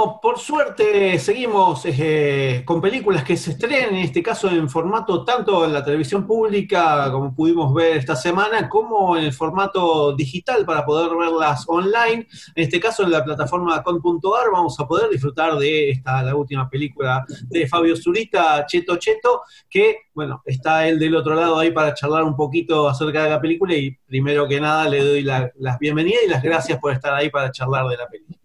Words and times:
Por 0.00 0.38
suerte 0.38 1.18
seguimos 1.18 1.82
eh, 1.84 2.62
con 2.64 2.80
películas 2.80 3.22
que 3.22 3.36
se 3.36 3.50
estrenen, 3.50 3.96
en 3.96 4.04
este 4.04 4.22
caso 4.22 4.48
en 4.48 4.68
formato 4.68 5.24
tanto 5.24 5.64
en 5.64 5.72
la 5.72 5.84
televisión 5.84 6.26
pública, 6.26 7.10
como 7.12 7.34
pudimos 7.34 7.74
ver 7.74 7.98
esta 7.98 8.16
semana, 8.16 8.68
como 8.68 9.16
en 9.16 9.24
el 9.24 9.32
formato 9.32 10.14
digital 10.14 10.64
para 10.64 10.86
poder 10.86 11.14
verlas 11.16 11.64
online. 11.68 12.26
En 12.54 12.64
este 12.64 12.80
caso 12.80 13.02
en 13.02 13.10
la 13.10 13.22
plataforma 13.22 13.82
con.ar 13.82 14.50
vamos 14.50 14.78
a 14.80 14.86
poder 14.86 15.10
disfrutar 15.10 15.58
de 15.58 15.90
esta, 15.90 16.22
la 16.22 16.34
última 16.34 16.70
película 16.70 17.24
de 17.48 17.66
Fabio 17.66 17.94
Zurita, 17.94 18.64
Cheto 18.66 18.96
Cheto, 18.96 19.42
que, 19.68 19.96
bueno, 20.14 20.42
está 20.46 20.88
él 20.88 20.98
del 20.98 21.14
otro 21.14 21.34
lado 21.34 21.58
ahí 21.58 21.72
para 21.72 21.92
charlar 21.92 22.24
un 22.24 22.36
poquito 22.36 22.88
acerca 22.88 23.24
de 23.24 23.30
la 23.30 23.40
película 23.40 23.74
y 23.74 23.90
primero 24.06 24.48
que 24.48 24.60
nada 24.60 24.88
le 24.88 25.04
doy 25.04 25.22
las 25.22 25.78
bienvenidas 25.78 26.22
y 26.24 26.30
las 26.30 26.42
gracias 26.42 26.78
por 26.78 26.92
estar 26.92 27.12
ahí 27.12 27.28
para 27.28 27.50
charlar 27.50 27.86
de 27.88 27.96
la 27.98 28.08
película. 28.08 28.39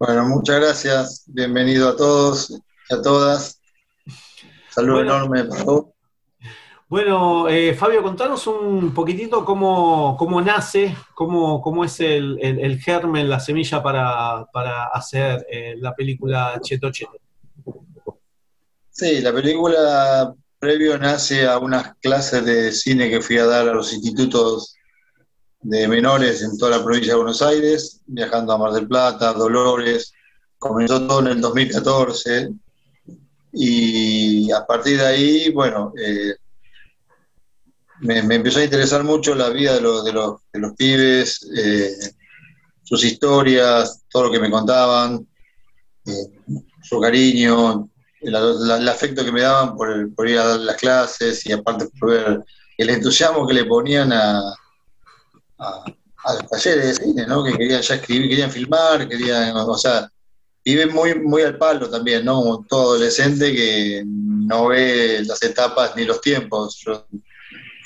Bueno, 0.00 0.26
muchas 0.30 0.60
gracias. 0.60 1.24
Bienvenido 1.26 1.90
a 1.90 1.94
todos 1.94 2.48
y 2.48 2.94
a 2.94 3.02
todas. 3.02 3.60
Saludo 4.70 5.02
enorme 5.02 5.44
para 5.44 5.62
todos. 5.62 5.84
Bueno, 6.88 7.46
eh, 7.50 7.74
Fabio, 7.74 8.02
contanos 8.02 8.46
un 8.46 8.94
poquitito 8.94 9.44
cómo, 9.44 10.40
nace, 10.42 10.96
cómo, 11.14 11.60
cómo 11.60 11.84
es 11.84 12.00
el, 12.00 12.80
germen, 12.82 13.28
la 13.28 13.40
semilla 13.40 13.82
para, 13.82 14.86
hacer 14.86 15.46
eh, 15.50 15.74
la 15.76 15.94
película 15.94 16.58
Cheto 16.62 16.90
Cheto. 16.90 17.18
Sí, 18.88 19.20
la 19.20 19.34
película 19.34 20.34
previo 20.58 20.96
nace 20.96 21.46
a 21.46 21.58
unas 21.58 21.94
clases 21.96 22.42
de 22.46 22.72
cine 22.72 23.10
que 23.10 23.20
fui 23.20 23.36
a 23.36 23.44
dar 23.44 23.68
a 23.68 23.74
los 23.74 23.92
institutos 23.92 24.76
de 25.62 25.88
menores 25.88 26.42
en 26.42 26.56
toda 26.56 26.78
la 26.78 26.84
provincia 26.84 27.12
de 27.12 27.18
Buenos 27.18 27.42
Aires, 27.42 28.00
viajando 28.06 28.52
a 28.52 28.58
Mar 28.58 28.72
del 28.72 28.88
Plata, 28.88 29.32
Dolores. 29.32 30.12
Comenzó 30.58 31.06
todo 31.06 31.20
en 31.20 31.26
el 31.28 31.40
2014 31.40 32.50
y 33.52 34.50
a 34.52 34.64
partir 34.66 34.98
de 34.98 35.06
ahí, 35.06 35.50
bueno, 35.50 35.92
eh, 36.00 36.34
me, 38.00 38.18
empezó 38.18 38.60
a 38.60 38.64
interesar 38.64 39.04
mucho 39.04 39.34
la 39.34 39.50
vida 39.50 39.74
de 39.74 39.80
los, 39.80 40.04
de 40.04 40.12
los, 40.12 40.40
de 40.52 40.60
los 40.60 40.72
pibes, 40.74 41.48
eh, 41.56 41.94
sus 42.82 43.04
historias, 43.04 44.02
todo 44.08 44.24
lo 44.24 44.30
que 44.30 44.40
me 44.40 44.50
contaban, 44.50 45.26
eh, 46.06 46.56
su 46.82 47.00
cariño, 47.00 47.88
el, 48.20 48.88
afecto 48.88 49.24
que 49.24 49.32
me 49.32 49.42
daban 49.42 49.76
por, 49.76 50.14
por 50.14 50.28
ir 50.28 50.38
a 50.38 50.46
dar 50.46 50.60
las 50.60 50.76
clases 50.76 51.44
y 51.46 51.52
aparte 51.52 51.88
por 51.98 52.10
ver 52.10 52.44
el 52.78 52.90
entusiasmo 52.90 53.46
que 53.46 53.54
le 53.54 53.64
ponían 53.64 54.12
a, 54.12 54.54
a, 55.60 55.84
los 56.34 56.50
talleres 56.50 56.98
de 56.98 57.04
cine, 57.04 57.26
¿no? 57.26 57.44
Que 57.44 57.52
querían 57.52 57.82
ya 57.82 57.94
escribir, 57.94 58.28
querían 58.28 58.50
filmar, 58.50 59.08
querían, 59.08 59.56
o 59.56 59.76
sea, 59.76 60.10
viven 60.64 60.92
muy, 60.92 61.14
muy 61.14 61.42
al 61.42 61.56
palo 61.56 61.88
también, 61.88 62.24
¿no? 62.24 62.64
todo 62.68 62.92
adolescente 62.92 63.52
que 63.54 64.02
no 64.06 64.68
ve 64.68 65.22
las 65.24 65.42
etapas 65.42 65.96
ni 65.96 66.04
los 66.04 66.20
tiempos. 66.20 66.82
Yo, 66.84 67.06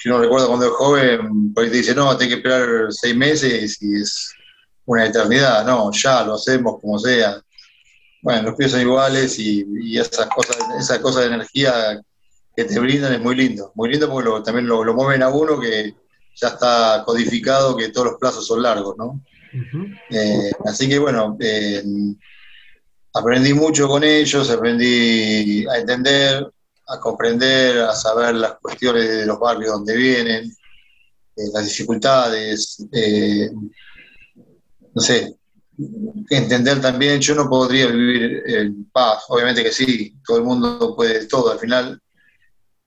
no 0.07 0.19
recuerdo 0.19 0.49
cuando 0.49 0.67
es 0.67 0.73
joven, 0.73 1.55
por 1.55 1.65
ahí 1.65 1.71
te 1.71 1.77
dice, 1.79 1.95
no, 1.95 2.15
tengo 2.17 2.31
que 2.31 2.37
esperar 2.37 2.87
seis 2.91 3.17
meses 3.17 3.79
y 3.81 4.03
es 4.03 4.35
una 4.85 5.07
eternidad. 5.07 5.65
No, 5.65 5.91
ya 5.93 6.25
lo 6.25 6.35
hacemos 6.35 6.79
como 6.81 6.99
sea. 6.99 7.41
Bueno, 8.21 8.43
los 8.43 8.55
pies 8.55 8.73
son 8.73 8.83
iguales 8.83 9.39
y, 9.39 9.99
esas 9.99 10.27
cosas, 10.27 10.59
esa 10.79 11.01
cosa 11.01 11.21
de 11.21 11.27
energía 11.27 12.03
que 12.55 12.65
te 12.65 12.79
brindan 12.79 13.15
es 13.15 13.21
muy 13.21 13.35
lindo. 13.35 13.73
Muy 13.75 13.91
lindo 13.91 14.11
porque 14.11 14.31
también 14.45 14.67
lo, 14.67 14.85
lo 14.85 14.93
mueven 14.93 15.23
a 15.23 15.29
uno 15.29 15.59
que 15.59 15.95
ya 16.35 16.49
está 16.49 17.03
codificado 17.05 17.77
que 17.77 17.91
todos 17.91 18.09
los 18.09 18.19
plazos 18.19 18.47
son 18.47 18.63
largos, 18.63 18.97
¿no? 18.97 19.21
Eh, 20.11 20.51
así 20.65 20.89
que 20.89 20.99
bueno, 20.99 21.37
eh, 21.41 21.83
aprendí 23.13 23.55
mucho 23.55 23.87
con 23.87 24.03
ellos, 24.03 24.51
aprendí 24.51 25.65
a 25.69 25.79
entender, 25.79 26.45
a 26.89 26.99
comprender, 26.99 27.79
a 27.81 27.95
saber 27.95 28.35
las 28.35 28.57
cuestiones 28.57 29.09
de 29.09 29.27
los 29.27 29.39
barrios 29.39 29.73
donde 29.73 29.97
vienen, 29.97 30.51
eh, 31.37 31.43
las 31.53 31.65
dificultades, 31.67 32.85
no 34.93 35.01
sé, 35.01 35.37
entender 36.31 36.81
también, 36.81 37.21
yo 37.21 37.35
no 37.35 37.49
podría 37.49 37.87
vivir 37.87 38.43
en 38.47 38.85
paz, 38.91 39.25
obviamente 39.29 39.63
que 39.63 39.73
sí, 39.73 40.17
todo 40.27 40.39
el 40.39 40.45
mundo 40.45 40.95
puede 40.97 41.27
todo 41.27 41.53
al 41.53 41.59
final, 41.59 42.01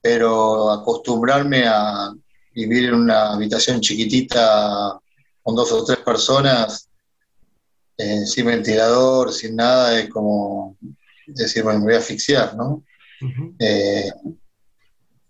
pero 0.01 0.71
acostumbrarme 0.71 1.65
a, 1.65 2.13
vivir 2.57 2.85
en 2.85 2.95
una 2.95 3.33
habitación 3.33 3.79
chiquitita 3.79 4.99
con 5.43 5.55
dos 5.55 5.71
o 5.71 5.85
tres 5.85 5.99
personas, 5.99 6.89
eh, 7.95 8.25
sin 8.25 8.47
ventilador, 8.47 9.31
sin 9.31 9.55
nada, 9.55 9.99
es 9.99 10.09
como 10.09 10.75
decir, 11.27 11.61
bueno, 11.61 11.79
me 11.79 11.85
voy 11.85 11.93
a 11.93 11.99
asfixiar, 11.99 12.55
¿no? 12.55 12.83
Eh, 13.59 14.09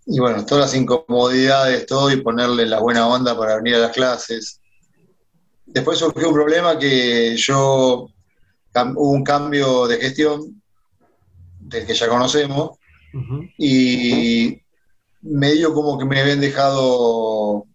y 0.05 0.19
bueno, 0.19 0.45
todas 0.45 0.67
las 0.67 0.75
incomodidades, 0.75 1.85
todo, 1.85 2.09
y 2.11 2.21
ponerle 2.21 2.65
la 2.65 2.79
buena 2.79 3.05
onda 3.07 3.37
para 3.37 3.57
venir 3.57 3.75
a 3.75 3.79
las 3.79 3.91
clases. 3.91 4.61
Después 5.65 5.97
surgió 5.97 6.29
un 6.29 6.33
problema 6.33 6.79
que 6.79 7.35
yo, 7.35 8.09
hubo 8.73 9.11
un 9.11 9.23
cambio 9.25 9.85
de 9.85 9.97
gestión, 9.97 10.61
del 11.59 11.85
que 11.85 11.93
ya 11.93 12.07
conocemos, 12.07 12.77
y 13.57 14.61
medio 15.29 15.73
como 15.73 15.97
que 15.97 16.05
me 16.05 16.21
habían 16.21 16.41
dejado, 16.41 17.65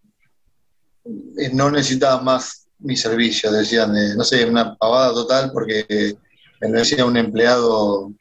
eh, 1.05 1.51
no 1.53 1.71
necesitaba 1.71 2.23
más 2.23 2.67
mi 2.79 2.97
servicio, 2.97 3.51
decían, 3.53 3.97
eh, 3.97 4.15
no 4.17 4.25
sé, 4.25 4.45
una 4.45 4.75
pavada 4.75 5.13
total 5.13 5.51
porque 5.53 6.17
me 6.61 6.69
decía 6.69 7.05
un 7.05 7.17
empleado 7.17 8.13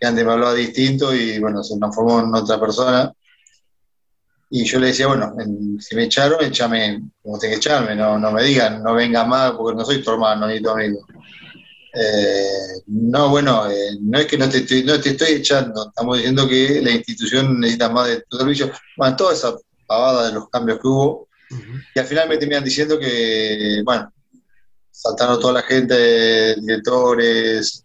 que 0.00 0.06
antes 0.06 0.24
me 0.24 0.32
hablaba 0.32 0.54
distinto 0.54 1.14
y 1.14 1.38
bueno, 1.38 1.62
se 1.62 1.78
transformó 1.78 2.20
en 2.20 2.34
otra 2.34 2.58
persona. 2.58 3.12
Y 4.52 4.64
yo 4.64 4.80
le 4.80 4.88
decía, 4.88 5.06
bueno, 5.06 5.32
si 5.78 5.94
me 5.94 6.04
echaron, 6.04 6.42
échame 6.44 7.02
como 7.22 7.38
tengo 7.38 7.52
que 7.52 7.58
echarme, 7.58 7.94
no, 7.94 8.18
no 8.18 8.32
me 8.32 8.42
digan, 8.42 8.82
no 8.82 8.94
venga 8.94 9.24
más 9.24 9.52
porque 9.52 9.76
no 9.76 9.84
soy 9.84 10.02
tu 10.02 10.10
hermano 10.10 10.48
ni 10.48 10.60
tu 10.60 10.70
amigo. 10.70 11.06
Eh, 11.92 12.82
no, 12.86 13.30
bueno, 13.30 13.70
eh, 13.70 13.98
no 14.00 14.18
es 14.18 14.26
que 14.26 14.38
no 14.38 14.48
te, 14.48 14.58
estoy, 14.58 14.84
no 14.84 15.00
te 15.00 15.10
estoy 15.10 15.32
echando, 15.32 15.88
estamos 15.88 16.16
diciendo 16.18 16.48
que 16.48 16.80
la 16.82 16.92
institución 16.92 17.58
necesita 17.58 17.88
más 17.88 18.08
de 18.08 18.22
tu 18.28 18.36
servicio. 18.38 18.70
Bueno, 18.96 19.16
toda 19.16 19.34
esa 19.34 19.56
pavada 19.86 20.28
de 20.28 20.34
los 20.34 20.48
cambios 20.48 20.78
que 20.78 20.86
hubo, 20.86 21.28
y 21.94 21.98
al 21.98 22.06
final 22.06 22.28
me 22.28 22.36
terminan 22.36 22.62
diciendo 22.62 22.98
que, 22.98 23.82
bueno, 23.84 24.12
saltaron 24.90 25.40
toda 25.40 25.54
la 25.54 25.62
gente, 25.62 26.54
directores, 26.60 27.82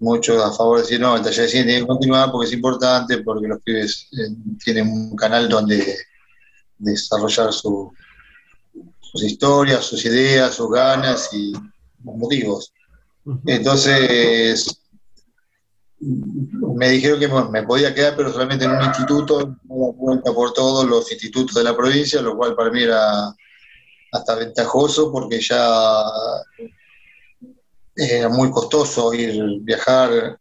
muchos 0.00 0.42
a 0.42 0.52
favor 0.52 0.78
de 0.78 0.82
decir, 0.82 1.00
no, 1.00 1.16
el 1.16 1.22
taller 1.22 1.42
de 1.42 1.48
cine 1.48 1.64
tiene 1.64 1.80
que 1.80 1.86
continuar 1.86 2.30
porque 2.30 2.48
es 2.48 2.52
importante, 2.52 3.18
porque 3.18 3.48
los 3.48 3.62
pibes 3.62 4.08
eh, 4.12 4.34
tienen 4.62 4.88
un 4.88 5.16
canal 5.16 5.48
donde 5.48 5.96
desarrollar 6.78 7.52
sus 7.52 7.92
historias, 9.14 9.84
sus 9.84 10.04
ideas, 10.04 10.54
sus 10.54 10.70
ganas 10.70 11.30
y 11.32 11.52
motivos. 12.02 12.72
Entonces, 13.46 14.80
me 16.00 16.88
dijeron 16.88 17.20
que 17.20 17.28
me 17.28 17.62
podía 17.64 17.94
quedar, 17.94 18.16
pero 18.16 18.32
solamente 18.32 18.64
en 18.64 18.72
un 18.72 18.82
instituto, 18.82 19.56
vuelta 19.64 20.32
por 20.32 20.52
todos 20.52 20.88
los 20.88 21.10
institutos 21.12 21.54
de 21.54 21.64
la 21.64 21.76
provincia, 21.76 22.22
lo 22.22 22.36
cual 22.36 22.54
para 22.54 22.70
mí 22.70 22.82
era 22.82 23.34
hasta 24.12 24.34
ventajoso 24.34 25.12
porque 25.12 25.40
ya 25.40 26.04
era 27.94 28.28
muy 28.28 28.50
costoso 28.50 29.12
ir 29.12 29.60
viajar 29.60 30.38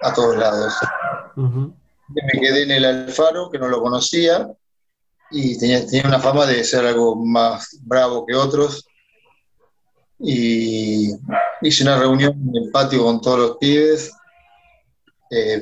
a 0.00 0.12
todos 0.12 0.36
lados. 0.36 0.74
Me 1.36 2.40
quedé 2.40 2.62
en 2.62 2.70
el 2.72 2.84
Alfaro, 2.84 3.50
que 3.50 3.58
no 3.58 3.68
lo 3.68 3.80
conocía, 3.80 4.48
y 5.30 5.58
tenía, 5.58 5.84
tenía 5.86 6.06
una 6.06 6.20
fama 6.20 6.46
de 6.46 6.62
ser 6.64 6.84
algo 6.84 7.16
más 7.16 7.78
bravo 7.82 8.26
que 8.26 8.34
otros, 8.34 8.86
y 10.18 11.10
hice 11.62 11.82
una 11.82 11.98
reunión 11.98 12.32
en 12.48 12.64
el 12.64 12.70
patio 12.70 13.04
con 13.04 13.20
todos 13.20 13.38
los 13.38 13.56
pibes. 13.58 14.12
Eh, 15.30 15.60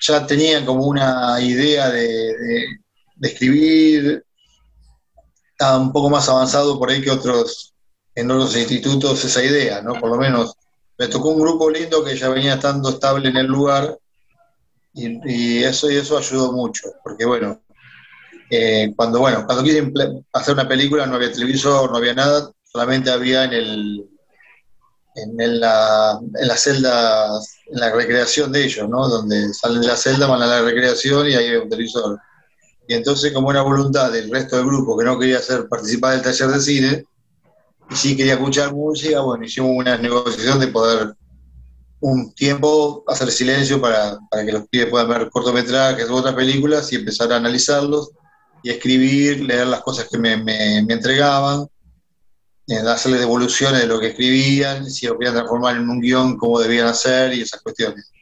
ya 0.00 0.26
tenían 0.26 0.64
como 0.64 0.86
una 0.86 1.40
idea 1.40 1.90
de, 1.90 2.34
escribir, 3.20 4.24
estaba 5.50 5.78
un 5.78 5.92
poco 5.92 6.08
más 6.08 6.28
avanzado 6.28 6.78
por 6.78 6.90
ahí 6.90 7.02
que 7.02 7.10
otros 7.10 7.74
en 8.14 8.30
otros 8.30 8.56
institutos 8.56 9.24
esa 9.24 9.44
idea, 9.44 9.80
¿no? 9.80 9.94
Por 9.94 10.10
lo 10.10 10.16
menos 10.16 10.54
me 10.96 11.06
tocó 11.06 11.30
un 11.30 11.40
grupo 11.40 11.70
lindo 11.70 12.04
que 12.04 12.16
ya 12.16 12.28
venía 12.28 12.54
estando 12.54 12.90
estable 12.90 13.28
en 13.28 13.36
el 13.36 13.46
lugar 13.46 13.96
y, 14.92 15.62
eso, 15.62 15.88
y 15.88 15.96
eso 15.96 16.18
ayudó 16.18 16.50
mucho, 16.52 16.90
porque 17.04 17.24
bueno, 17.24 17.62
eh, 18.50 18.92
cuando 18.96 19.20
bueno, 19.20 19.46
cuando 19.46 19.62
quise 19.62 19.92
hacer 20.32 20.54
una 20.54 20.66
película 20.66 21.06
no 21.06 21.14
había 21.14 21.30
televisor, 21.30 21.90
no 21.90 21.96
había 21.98 22.14
nada, 22.14 22.50
solamente 22.72 23.10
había 23.10 23.44
en 23.44 23.52
el 23.52 24.08
en, 25.14 25.60
la, 25.60 26.20
en 26.40 26.48
las 26.48 26.60
celdas, 26.60 27.56
en 27.66 27.80
la 27.80 27.92
recreación 27.92 28.52
de 28.52 28.64
ellos, 28.64 28.88
¿no? 28.88 29.08
Donde 29.08 29.52
salen 29.52 29.80
de 29.80 29.88
la 29.88 29.96
celda, 29.96 30.26
van 30.26 30.42
a 30.42 30.46
la 30.46 30.62
recreación 30.62 31.28
y 31.28 31.34
ahí 31.34 31.46
hay 31.46 31.56
un 31.56 31.68
televisor. 31.68 32.18
Y 32.86 32.94
entonces, 32.94 33.32
como 33.32 33.48
una 33.48 33.62
voluntad 33.62 34.12
del 34.12 34.30
resto 34.30 34.56
del 34.56 34.66
grupo 34.66 34.96
que 34.96 35.04
no 35.04 35.18
quería 35.18 35.38
hacer 35.38 35.68
participar 35.68 36.12
del 36.12 36.22
taller 36.22 36.48
de 36.48 36.60
cine, 36.60 37.04
y 37.90 37.96
sí 37.96 38.16
quería 38.16 38.34
escuchar 38.34 38.72
música, 38.72 39.20
bueno, 39.20 39.44
hicimos 39.44 39.72
una 39.74 39.96
negociación 39.96 40.60
de 40.60 40.68
poder 40.68 41.14
un 42.00 42.32
tiempo 42.32 43.02
hacer 43.08 43.28
silencio 43.32 43.80
para, 43.80 44.18
para 44.30 44.44
que 44.44 44.52
los 44.52 44.68
pibes 44.68 44.86
puedan 44.86 45.08
ver 45.08 45.28
cortometrajes 45.30 46.08
u 46.08 46.14
otras 46.14 46.34
películas 46.34 46.92
y 46.92 46.96
empezar 46.96 47.32
a 47.32 47.36
analizarlos 47.36 48.10
y 48.62 48.70
escribir, 48.70 49.40
leer 49.40 49.66
las 49.66 49.80
cosas 49.80 50.06
que 50.08 50.16
me, 50.16 50.36
me 50.36 50.78
entregaban 50.78 51.66
hacerles 52.76 53.20
devoluciones 53.20 53.80
de 53.80 53.86
lo 53.86 53.98
que 53.98 54.08
escribían, 54.08 54.90
si 54.90 55.06
lo 55.06 55.18
querían 55.18 55.34
transformar 55.34 55.76
en 55.76 55.88
un 55.88 56.00
guion, 56.00 56.36
cómo 56.36 56.60
debían 56.60 56.86
hacer 56.86 57.32
y 57.32 57.40
esas 57.40 57.62
cuestiones. 57.62 58.12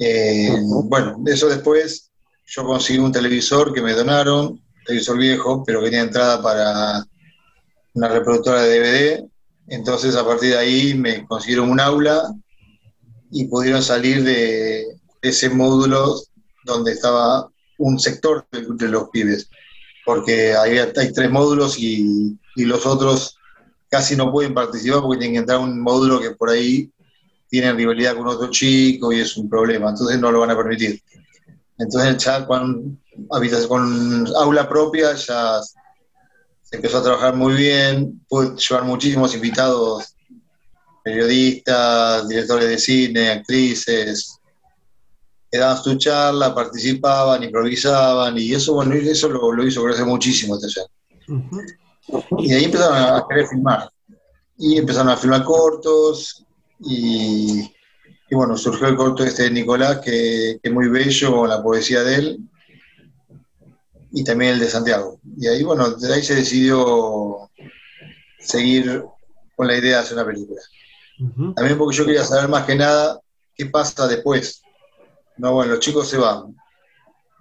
Eh, 0.00 0.56
bueno, 0.84 1.22
eso 1.26 1.48
después 1.48 2.10
yo 2.46 2.64
conseguí 2.64 2.98
un 2.98 3.12
televisor 3.12 3.72
que 3.72 3.80
me 3.80 3.92
donaron, 3.92 4.60
televisor 4.84 5.18
viejo, 5.18 5.62
pero 5.64 5.80
que 5.80 5.86
tenía 5.86 6.02
entrada 6.02 6.42
para 6.42 7.04
una 7.94 8.08
reproductora 8.08 8.62
de 8.62 8.80
DVD. 8.80 9.24
Entonces 9.68 10.16
a 10.16 10.26
partir 10.26 10.50
de 10.50 10.58
ahí 10.58 10.94
me 10.94 11.24
consiguieron 11.26 11.70
un 11.70 11.80
aula 11.80 12.22
y 13.30 13.46
pudieron 13.46 13.82
salir 13.82 14.22
de, 14.24 14.84
ese 15.22 15.48
módulo 15.48 16.20
donde 16.64 16.92
estaba 16.92 17.48
un 17.78 17.98
sector 17.98 18.46
de, 18.50 18.88
los 18.88 19.08
pibes, 19.08 19.48
porque 20.04 20.54
hay, 20.54 20.78
hay 20.78 21.12
tres 21.12 21.30
módulos 21.30 21.78
y, 21.78 22.38
y 22.56 22.64
los 22.66 22.84
otros 22.84 23.38
casi 23.94 24.16
no 24.16 24.32
pueden 24.32 24.52
participar 24.52 25.02
porque 25.02 25.18
tienen 25.18 25.34
que 25.34 25.38
entrar 25.38 25.58
a 25.58 25.62
un 25.62 25.80
módulo 25.80 26.20
que 26.20 26.32
por 26.32 26.50
ahí 26.50 26.90
tiene 27.48 27.72
rivalidad 27.72 28.16
con 28.16 28.26
otro 28.26 28.50
chico 28.50 29.12
y 29.12 29.20
es 29.20 29.36
un 29.36 29.48
problema, 29.48 29.90
entonces 29.90 30.18
no 30.18 30.32
lo 30.32 30.40
van 30.40 30.50
a 30.50 30.56
permitir. 30.56 31.00
Entonces 31.78 32.16
ya 32.24 32.44
con, 32.44 33.00
con 33.68 34.26
aula 34.36 34.68
propia 34.68 35.14
ya 35.14 35.60
se 36.62 36.74
empezó 36.74 36.98
a 36.98 37.02
trabajar 37.04 37.36
muy 37.36 37.54
bien, 37.54 38.20
pude 38.28 38.56
llevar 38.56 38.82
muchísimos 38.82 39.32
invitados, 39.32 40.16
periodistas, 41.04 42.26
directores 42.26 42.68
de 42.68 42.78
cine, 42.78 43.30
actrices, 43.30 44.40
que 45.52 45.58
daban 45.58 45.80
su 45.80 45.94
charla, 45.98 46.52
participaban, 46.52 47.44
improvisaban, 47.44 48.36
y 48.38 48.54
eso, 48.54 48.74
bueno, 48.74 48.92
eso 48.94 49.28
lo, 49.28 49.64
hizo 49.64 49.84
crecer 49.84 50.04
muchísimo 50.04 50.56
este 50.56 50.80
y 52.38 52.52
ahí 52.52 52.64
empezaron 52.64 52.96
a 52.96 53.26
querer 53.28 53.46
filmar. 53.46 53.90
Y 54.56 54.78
empezaron 54.78 55.10
a 55.10 55.16
filmar 55.16 55.44
cortos. 55.44 56.44
Y, 56.80 57.70
bueno, 58.30 58.56
surgió 58.56 58.88
el 58.88 58.96
corto 58.96 59.24
este 59.24 59.44
de 59.44 59.50
Nicolás, 59.50 60.00
que, 60.00 60.58
es 60.62 60.72
muy 60.72 60.88
bello 60.88 61.36
con 61.36 61.48
la 61.48 61.62
poesía 61.62 62.02
de 62.02 62.14
él. 62.16 62.38
Y 64.12 64.22
también 64.24 64.52
el 64.52 64.60
de 64.60 64.70
Santiago. 64.70 65.18
Y 65.36 65.48
ahí, 65.48 65.62
bueno, 65.62 65.90
de 65.90 66.14
ahí 66.14 66.22
se 66.22 66.36
decidió 66.36 67.50
seguir 68.38 69.04
con 69.56 69.66
la 69.66 69.76
idea 69.76 69.96
de 69.96 70.02
hacer 70.02 70.14
una 70.14 70.26
película. 70.26 70.60
También 71.54 71.78
porque 71.78 71.96
yo 71.96 72.04
quería 72.04 72.24
saber 72.24 72.48
más 72.48 72.64
que 72.64 72.74
nada 72.74 73.20
qué 73.56 73.66
pasa 73.66 74.06
después. 74.06 74.62
No, 75.36 75.52
bueno, 75.52 75.72
los 75.72 75.80
chicos 75.80 76.08
se 76.08 76.16
van 76.16 76.54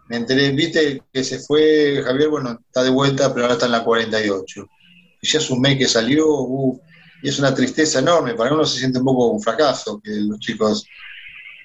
me 0.10 0.18
enteré, 0.18 0.52
viste 0.52 1.02
que 1.12 1.24
se 1.24 1.40
fue 1.40 2.02
Javier, 2.04 2.30
bueno, 2.30 2.60
está 2.66 2.84
de 2.84 2.90
vuelta, 2.90 3.34
pero 3.34 3.46
ahora 3.46 3.54
está 3.54 3.66
en 3.66 3.72
la 3.72 3.84
48. 3.84 4.68
Y 5.22 5.28
ya 5.28 5.40
es 5.40 5.50
un 5.50 5.62
mes 5.62 5.78
que 5.78 5.88
salió, 5.88 6.28
uh, 6.28 6.80
y 7.22 7.30
es 7.30 7.40
una 7.40 7.56
tristeza 7.56 8.00
enorme, 8.00 8.34
para 8.34 8.54
uno 8.54 8.66
se 8.66 8.80
siente 8.80 9.00
un 9.00 9.06
poco 9.06 9.28
un 9.28 9.42
fracaso 9.42 10.02
que 10.04 10.12
los 10.12 10.40
chicos 10.40 10.86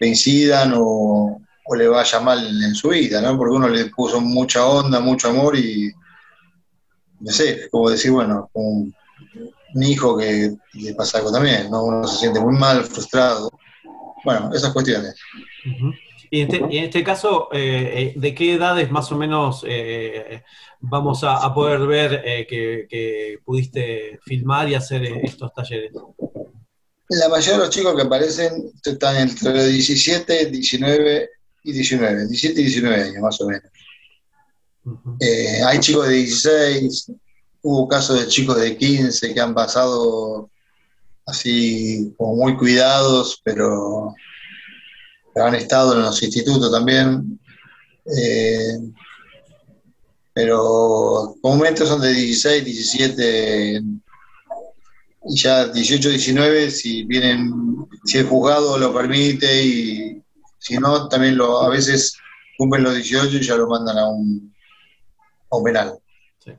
le 0.00 0.08
incidan 0.08 0.73
o, 0.76 1.40
le 1.76 1.87
vaya 1.87 2.20
mal 2.20 2.46
en 2.64 2.75
su 2.75 2.88
vida, 2.88 3.20
¿no? 3.20 3.37
Porque 3.37 3.55
uno 3.55 3.69
le 3.69 3.87
puso 3.87 4.23
mucha 4.23 4.64
onda, 4.64 5.00
mucho 5.00 5.29
amor 5.29 5.58
y, 5.58 5.93
no 7.20 7.31
sé, 7.31 7.69
como 7.70 7.91
decir, 7.91 8.11
bueno, 8.11 8.49
un, 8.55 8.94
hijo 9.75 10.17
que 10.17 10.56
le 10.73 10.94
pasa 10.94 11.19
algo 11.19 11.31
también, 11.31 11.70
¿no? 11.70 11.84
Uno 11.84 12.06
se 12.06 12.20
siente 12.20 12.41
muy 12.41 12.56
mal, 12.56 12.84
frustrado. 12.84 13.50
Bueno, 14.25 14.50
esas 14.55 14.73
cuestiones. 14.73 15.14
Y 16.31 16.41
en, 16.41 16.55
este, 16.55 16.85
este 16.85 17.05
caso, 17.05 17.49
eh, 17.53 18.13
eh, 18.15 18.15
¿de 18.17 18.35
qué 18.35 18.55
edades 18.55 18.91
más 18.91 19.11
o 19.13 19.17
menos 19.17 19.65
eh, 19.67 20.43
vamos 20.81 21.21
a, 21.23 21.53
poder 21.55 21.81
ver 21.87 22.47
que, 22.47 23.39
pudiste 23.45 24.19
filmar 24.25 24.69
y 24.69 24.75
hacer 24.75 25.05
estos 25.23 25.53
talleres? 25.55 25.93
La 27.09 27.29
mayoría 27.29 27.55
de 27.55 27.59
los 27.59 27.71
chicos 27.71 27.95
que 27.97 28.03
aparecen 28.03 28.71
están 28.85 29.17
entre 29.17 29.67
17, 29.69 30.47
19 30.47 31.31
y 31.65 31.73
19, 31.73 32.27
17 32.27 32.61
y 32.61 32.65
19 32.65 33.03
años 33.03 33.23
más 33.23 33.41
o 33.41 33.49
menos. 33.49 33.71
hay 35.67 35.81
chicos 35.81 36.09
de 36.09 36.15
16, 36.15 37.13
hubo 37.63 37.89
casos 37.89 38.21
de 38.21 38.29
chicos 38.29 38.61
de 38.61 38.77
15 38.77 39.33
que 39.33 39.41
han 39.41 39.55
pasado 39.55 40.51
así 41.27 42.15
como 42.17 42.37
muy 42.37 42.57
cuidados, 42.57 43.41
pero 43.43 44.15
han 45.40 45.55
estado 45.55 45.94
en 45.94 46.02
los 46.02 46.23
institutos 46.23 46.70
también, 46.70 47.38
eh, 48.06 48.79
pero 50.32 51.37
comúnmente 51.43 51.85
son 51.85 52.00
de 52.00 52.12
16, 52.12 52.64
17 52.64 53.82
y 55.31 55.37
ya 55.37 55.67
18, 55.67 56.11
19 56.11 56.70
si 56.70 57.05
vienen, 57.05 57.87
si 58.05 58.19
el 58.19 58.26
juzgado 58.26 58.79
lo 58.79 58.94
permite 58.94 59.64
y 59.64 60.23
si 60.58 60.79
no, 60.79 61.08
también 61.08 61.37
lo, 61.37 61.62
a 61.62 61.69
veces 61.69 62.17
cumplen 62.56 62.84
los 62.84 62.94
18 62.94 63.37
y 63.37 63.41
ya 63.41 63.56
lo 63.56 63.69
mandan 63.69 63.99
a 63.99 64.08
un, 64.08 64.55
a 65.50 65.56
un 65.56 65.64
penal. 65.64 65.99
Sí. 66.44 66.52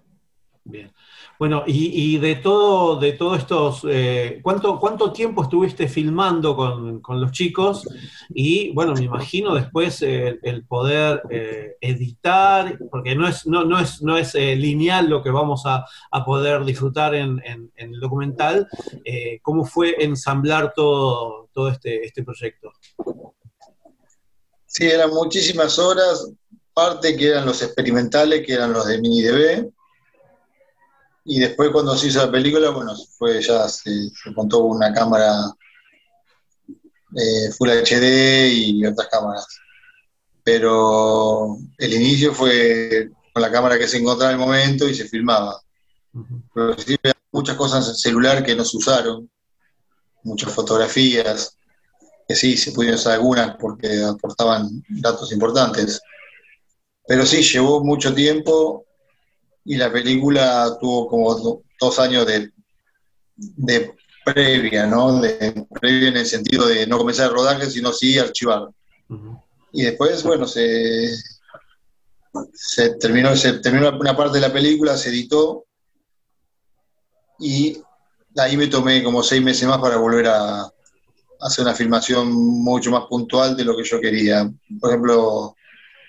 Bien. 0.64 0.92
Bueno, 1.40 1.64
y, 1.66 2.18
de 2.18 2.36
todo, 2.36 3.00
de 3.00 3.14
todos 3.14 3.38
estos, 3.38 3.86
eh, 3.90 4.42
¿cuánto, 4.44 4.78
¿cuánto 4.78 5.14
tiempo 5.14 5.44
estuviste 5.44 5.88
filmando 5.88 6.54
con, 6.54 7.22
los 7.22 7.32
chicos? 7.32 7.88
Y 8.28 8.74
bueno, 8.74 8.94
me 8.94 9.06
imagino 9.06 9.56
después 9.56 10.02
eh, 10.02 10.38
el 10.44 10.66
poder 10.66 11.22
eh, 11.30 11.78
editar, 11.80 12.78
porque 12.92 13.16
no 13.16 13.26
es, 13.26 13.48
no, 13.48 13.80
es, 13.80 14.02
no 14.02 14.18
es 14.18 14.34
lineal 14.34 15.10
lo 15.10 15.24
que 15.24 15.32
vamos 15.32 15.64
a, 15.66 15.86
poder 16.26 16.66
disfrutar 16.66 17.16
en, 17.16 17.42
el 17.74 18.00
documental. 18.02 18.68
¿Cómo 19.42 19.64
fue 19.64 19.96
ensamblar 20.04 20.74
todo, 20.76 21.48
todo 21.54 21.70
este, 21.70 22.06
este 22.06 22.22
proyecto? 22.22 22.74
Sí, 24.66 24.88
eran 24.88 25.12
muchísimas 25.12 25.80
horas, 25.80 26.34
parte 26.74 27.16
que 27.16 27.30
eran 27.30 27.46
los 27.46 27.62
experimentales, 27.62 28.46
que 28.46 28.56
eran 28.56 28.74
los 28.74 28.86
de 28.88 29.00
MiniDB 29.00 29.72
y 31.30 31.40
después 31.40 31.70
cuando 31.70 31.96
se 31.96 32.08
hizo 32.08 32.26
la 32.26 32.32
película, 32.32 32.72
bueno, 32.72 32.96
fue 33.16 33.40
ya 33.40 33.70
se, 33.70 34.10
montó 34.36 34.64
una 34.64 34.92
cámara 34.92 35.32
eh, 37.16 37.52
Full 37.56 37.70
HD 37.70 38.52
y 38.52 38.84
otras 38.84 39.08
cámaras. 39.10 39.46
Pero 40.44 41.60
el 41.78 41.94
inicio 41.94 42.34
fue 42.34 43.12
con 43.32 43.44
la 43.44 43.52
cámara 43.52 43.78
que 43.78 43.88
se 43.88 43.98
encontraba 43.98 44.34
en 44.34 44.40
el 44.40 44.46
momento 44.46 44.90
y 44.90 44.96
se 44.96 45.08
filmaba. 45.08 45.62
Pero 46.52 46.76
sí, 46.80 46.96
muchas 47.32 47.56
cosas 47.56 47.88
en 47.88 47.96
celular 47.96 48.44
que 48.44 48.56
no 48.56 48.66
se 48.66 48.78
usaron, 48.78 49.30
muchas 50.24 50.52
fotografías, 50.52 51.56
que 52.28 52.36
sí, 52.36 52.58
se 52.58 52.72
pudieron 52.72 52.98
usar 52.98 53.14
algunas 53.14 53.56
porque 53.58 54.04
aportaban 54.04 54.84
datos 54.90 55.32
importantes. 55.32 56.02
Pero 57.08 57.24
sí, 57.24 57.44
llevó 57.44 57.84
mucho 57.84 58.16
tiempo 58.16 58.88
y 59.70 59.78
la 59.78 59.92
película 59.92 60.78
tuvo 60.82 61.08
como 61.08 61.62
dos 61.80 62.00
años 62.00 62.26
de, 62.26 62.52
previa, 64.26 64.88
¿no? 64.88 65.22
De 65.22 65.64
previa 65.80 66.10
en 66.10 66.18
el 66.18 66.26
sentido 66.26 66.68
de 66.68 66.88
no 66.88 66.98
comenzar 66.98 67.28
el 67.28 67.36
rodaje, 67.36 67.70
sino 67.70 67.94
sí 67.94 68.18
archivar. 68.18 68.70
Y 69.72 69.84
después, 69.84 70.24
bueno, 70.24 70.48
se, 70.48 71.16
se 72.52 72.96
terminó, 72.96 73.36
se 73.36 73.60
terminó 73.60 73.96
una 73.96 74.18
parte 74.18 74.40
de 74.40 74.48
la 74.48 74.52
película, 74.52 74.98
se 74.98 75.10
editó 75.10 75.66
y 77.38 77.78
ahí 78.38 78.58
me 78.58 78.66
tomé 78.66 79.04
como 79.04 79.22
seis 79.22 79.44
meses 79.44 79.68
más 79.68 79.78
para 79.78 79.98
volver 79.98 80.30
a, 80.30 80.68
hacer 81.42 81.64
una 81.64 81.76
filmación 81.76 82.32
mucho 82.32 82.90
más 82.90 83.04
puntual 83.08 83.56
de 83.56 83.66
lo 83.66 83.78
que 83.78 83.84
yo 83.84 84.02
quería. 84.02 84.50
Por 84.80 84.90
ejemplo, 84.90 85.56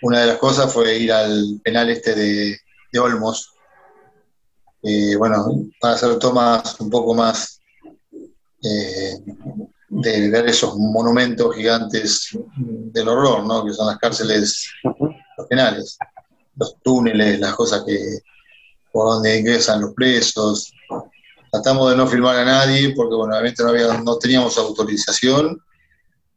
una 0.00 0.20
de 0.20 0.28
las 0.28 0.38
cosas 0.38 0.72
fue 0.72 0.96
ir 0.96 1.12
al 1.12 1.60
penal 1.62 1.90
este 1.90 2.14
de, 2.14 2.58
de 2.92 2.98
Olmos, 2.98 3.54
bueno, 5.18 5.46
para 5.80 5.94
hacer 5.94 6.18
tomas 6.18 6.80
un 6.80 6.90
poco 6.90 7.14
más, 7.14 7.60
eh, 8.62 9.16
de 9.90 10.30
ver 10.30 10.46
esos 10.46 10.76
monumentos 10.76 11.54
gigantes 11.56 12.28
del 12.56 13.08
horror, 13.08 13.44
¿no? 13.44 13.64
que 13.64 13.72
son 13.72 13.88
las 13.88 13.98
cárceles 13.98 14.70
penales, 15.48 15.98
los 16.56 16.76
túneles, 16.82 17.40
las 17.40 17.54
cosas 17.54 17.82
que 17.84 18.20
por 18.92 19.06
donde 19.14 19.38
ingresan 19.38 19.80
los 19.80 19.94
presos. 19.94 20.72
Tratamos 21.50 21.90
de 21.90 21.96
no 21.96 22.06
filmar 22.06 22.36
a 22.36 22.44
nadie 22.44 22.94
porque, 22.94 23.14
bueno, 23.14 23.34
obviamente 23.34 23.62
no, 23.62 23.70
había, 23.70 24.00
no 24.00 24.16
teníamos 24.18 24.56
autorización 24.58 25.60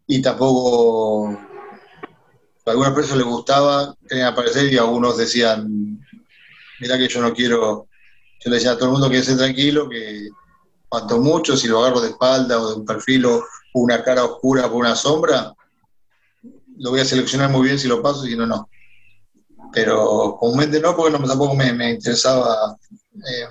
y 0.08 0.22
tampoco 0.22 1.30
a 1.30 2.72
algunos 2.72 2.94
presos 2.94 3.18
les 3.18 3.26
gustaba, 3.26 3.96
querían 4.08 4.28
aparecer 4.28 4.72
y 4.72 4.78
algunos 4.78 5.18
decían, 5.18 6.03
mira 6.80 6.98
que 6.98 7.08
yo 7.08 7.22
no 7.22 7.34
quiero, 7.34 7.88
yo 8.40 8.50
le 8.50 8.56
decía 8.56 8.72
a 8.72 8.76
todo 8.76 8.86
el 8.86 8.92
mundo 8.94 9.10
que 9.10 9.20
esté 9.20 9.36
tranquilo, 9.36 9.90
que 9.90 10.30
cuanto 10.90 11.20
mucho, 11.20 11.58
si 11.58 11.68
lo 11.68 11.80
agarro 11.80 12.02
de 12.02 12.10
espalda 12.10 12.60
o 12.60 12.70
de 12.70 12.76
un 12.76 12.86
perfil 12.86 13.26
o 13.26 13.44
una 13.74 14.04
cara 14.04 14.24
oscura 14.24 14.70
por 14.70 14.78
una 14.78 14.96
sombra, 14.96 15.54
lo 16.78 16.90
voy 16.92 17.00
a 17.00 17.06
seleccionar 17.06 17.50
muy 17.50 17.66
bien 17.66 17.80
si 17.80 17.88
lo 17.88 18.02
paso 18.02 18.26
y 18.26 18.32
si 18.32 18.36
no, 18.36 18.46
no. 18.46 18.70
Pero 19.72 20.38
comúnmente 20.40 20.80
no, 20.80 20.96
porque 20.96 21.18
no, 21.18 21.26
tampoco 21.26 21.56
me, 21.56 21.92
interesaba 21.92 22.78
eh, 23.16 23.48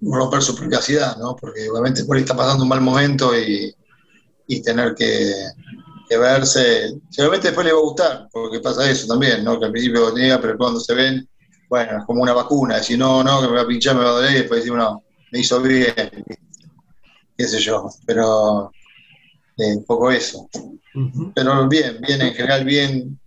romper 0.00 0.42
su 0.42 0.54
privacidad, 0.54 1.16
¿no? 1.18 1.36
Porque 1.36 1.68
obviamente 1.68 2.04
por 2.04 2.16
está 2.16 2.36
pasando 2.36 2.62
un 2.62 2.70
mal 2.70 2.80
momento 2.80 3.32
y, 3.38 3.74
tener 4.62 4.94
que, 4.94 5.32
verse, 6.10 6.98
seguramente 7.10 7.48
después 7.48 7.66
le 7.66 7.72
va 7.72 7.80
a 7.80 7.82
gustar, 7.82 8.28
porque 8.32 8.60
pasa 8.60 8.90
eso 8.90 9.06
también, 9.06 9.44
¿no? 9.44 9.58
Que 9.58 9.66
al 9.66 9.72
principio 9.72 10.10
niega, 10.14 10.40
pero 10.40 10.56
cuando 10.56 10.80
se 10.80 10.94
ven, 10.94 11.28
bueno, 11.68 11.98
es 11.98 12.04
como 12.04 12.22
una 12.22 12.32
vacuna, 12.32 12.76
decir, 12.76 12.98
no, 12.98 13.22
no, 13.22 13.40
que 13.40 13.48
me 13.48 13.54
va 13.54 13.62
a 13.62 13.66
pinchar, 13.66 13.96
me 13.96 14.04
va 14.04 14.10
a 14.10 14.12
doler, 14.14 14.32
y 14.32 14.38
después 14.38 14.60
decimos, 14.60 14.78
no, 14.78 15.04
me 15.30 15.40
hizo 15.40 15.60
bien, 15.60 16.24
qué 17.36 17.48
sé 17.48 17.60
yo, 17.60 17.88
pero 18.06 18.72
eh, 19.58 19.76
un 19.76 19.84
poco 19.84 20.10
eso. 20.10 20.48
Pero 21.34 21.68
bien, 21.68 22.00
bien, 22.00 22.22
en 22.22 22.34
general 22.34 22.64
bien, 22.64 23.20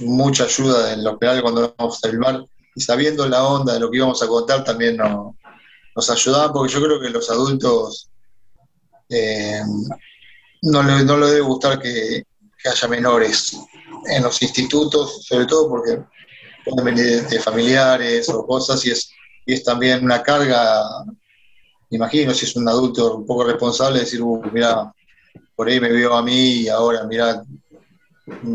mucha 0.00 0.44
ayuda 0.44 0.92
en 0.92 1.04
los 1.04 1.18
penales 1.18 1.42
cuando 1.42 1.74
vamos 1.76 2.00
a 2.02 2.08
filmar 2.08 2.44
y 2.74 2.80
sabiendo 2.80 3.28
la 3.28 3.44
onda 3.44 3.74
de 3.74 3.80
lo 3.80 3.90
que 3.90 3.98
íbamos 3.98 4.22
a 4.22 4.26
contar 4.26 4.64
también 4.64 4.96
nos 4.96 6.10
ayudaban 6.10 6.52
porque 6.52 6.72
yo 6.72 6.82
creo 6.82 7.00
que 7.00 7.10
los 7.10 7.30
adultos 7.30 8.10
eh, 9.08 9.62
no, 10.62 10.82
le, 10.82 11.04
no 11.04 11.16
les 11.16 11.30
debe 11.30 11.40
gustar 11.40 11.80
que, 11.80 12.24
haya 12.62 12.88
menores 12.88 13.56
en 14.10 14.22
los 14.22 14.42
institutos, 14.42 15.24
sobre 15.24 15.46
todo 15.46 15.66
porque 15.70 15.98
pueden 16.64 16.84
venir 16.84 17.26
de 17.26 17.40
familiares 17.40 18.28
o 18.28 18.46
cosas 18.46 18.84
y 18.86 18.90
es, 18.90 19.10
y 19.46 19.54
es 19.54 19.64
también 19.64 20.04
una 20.04 20.22
carga 20.22 21.04
imagino, 21.90 22.32
si 22.32 22.46
es 22.46 22.56
un 22.56 22.68
adulto 22.68 23.16
un 23.16 23.26
poco 23.26 23.44
responsable, 23.44 24.00
decir, 24.00 24.22
uh, 24.22 24.40
mira, 24.52 24.92
por 25.54 25.68
ahí 25.68 25.80
me 25.80 25.92
vio 25.92 26.14
a 26.14 26.22
mí 26.22 26.62
y 26.62 26.68
ahora, 26.68 27.04
mira, 27.04 27.42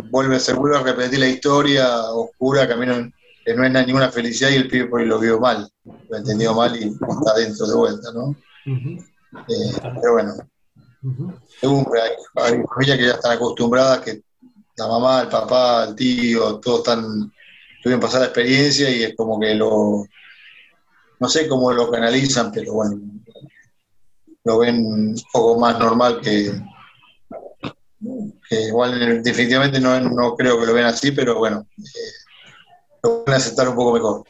vuelve, 0.09 0.39
se 0.39 0.53
vuelve 0.53 0.77
a 0.77 0.83
repetir 0.83 1.19
la 1.19 1.27
historia 1.27 2.11
oscura, 2.11 2.67
que 2.67 2.75
no, 2.75 3.11
es 3.45 3.87
ninguna 3.87 4.09
felicidad 4.09 4.49
y 4.49 4.55
el 4.55 4.67
pibe 4.67 4.87
por 4.87 5.01
ahí 5.01 5.05
lo 5.05 5.19
vio 5.19 5.39
mal, 5.39 5.69
lo 6.09 6.17
entendió 6.17 6.53
mal 6.53 6.75
y 6.75 6.87
está 6.87 7.35
dentro 7.35 7.67
de 7.67 7.75
vuelta, 7.75 8.11
¿no? 8.13 8.35
Eh, 8.65 9.73
pero 10.01 10.13
bueno, 10.13 10.33
hay, 12.41 12.63
familias 12.73 12.97
que 12.97 13.05
ya 13.05 13.13
están 13.13 13.33
acostumbradas, 13.33 13.99
que 13.99 14.21
la 14.77 14.87
mamá, 14.87 15.21
el 15.21 15.27
papá, 15.27 15.85
el 15.89 15.95
tío, 15.95 16.59
todos 16.59 16.79
están, 16.79 17.31
tuvieron 17.85 18.01
pasar 18.01 18.21
la 18.21 18.25
experiencia 18.25 18.89
y 18.89 19.03
es 19.03 19.15
como 19.15 19.39
que 19.39 19.53
lo, 19.53 20.07
no 21.19 21.29
sé 21.29 21.47
cómo 21.47 21.71
lo 21.71 21.91
canalizan, 21.91 22.51
pero 22.51 22.73
bueno, 22.73 22.99
lo 24.43 24.57
ven 24.57 24.83
un 24.83 25.15
poco 25.31 25.59
más 25.59 25.77
normal 25.77 26.19
que, 26.19 26.51
que 28.49 28.61
igual 28.63 29.21
definitivamente 29.21 29.79
no, 29.79 30.35
creo 30.35 30.59
que 30.59 30.65
lo 30.65 30.73
vean 30.73 30.87
así, 30.87 31.11
pero 31.11 31.37
bueno, 31.37 31.67
eh, 31.77 32.11
lo 33.03 33.23
van 33.23 33.35
a 33.35 33.37
aceptar 33.37 33.69
un 33.69 33.75
poco 33.75 33.93
mejor. 33.93 34.23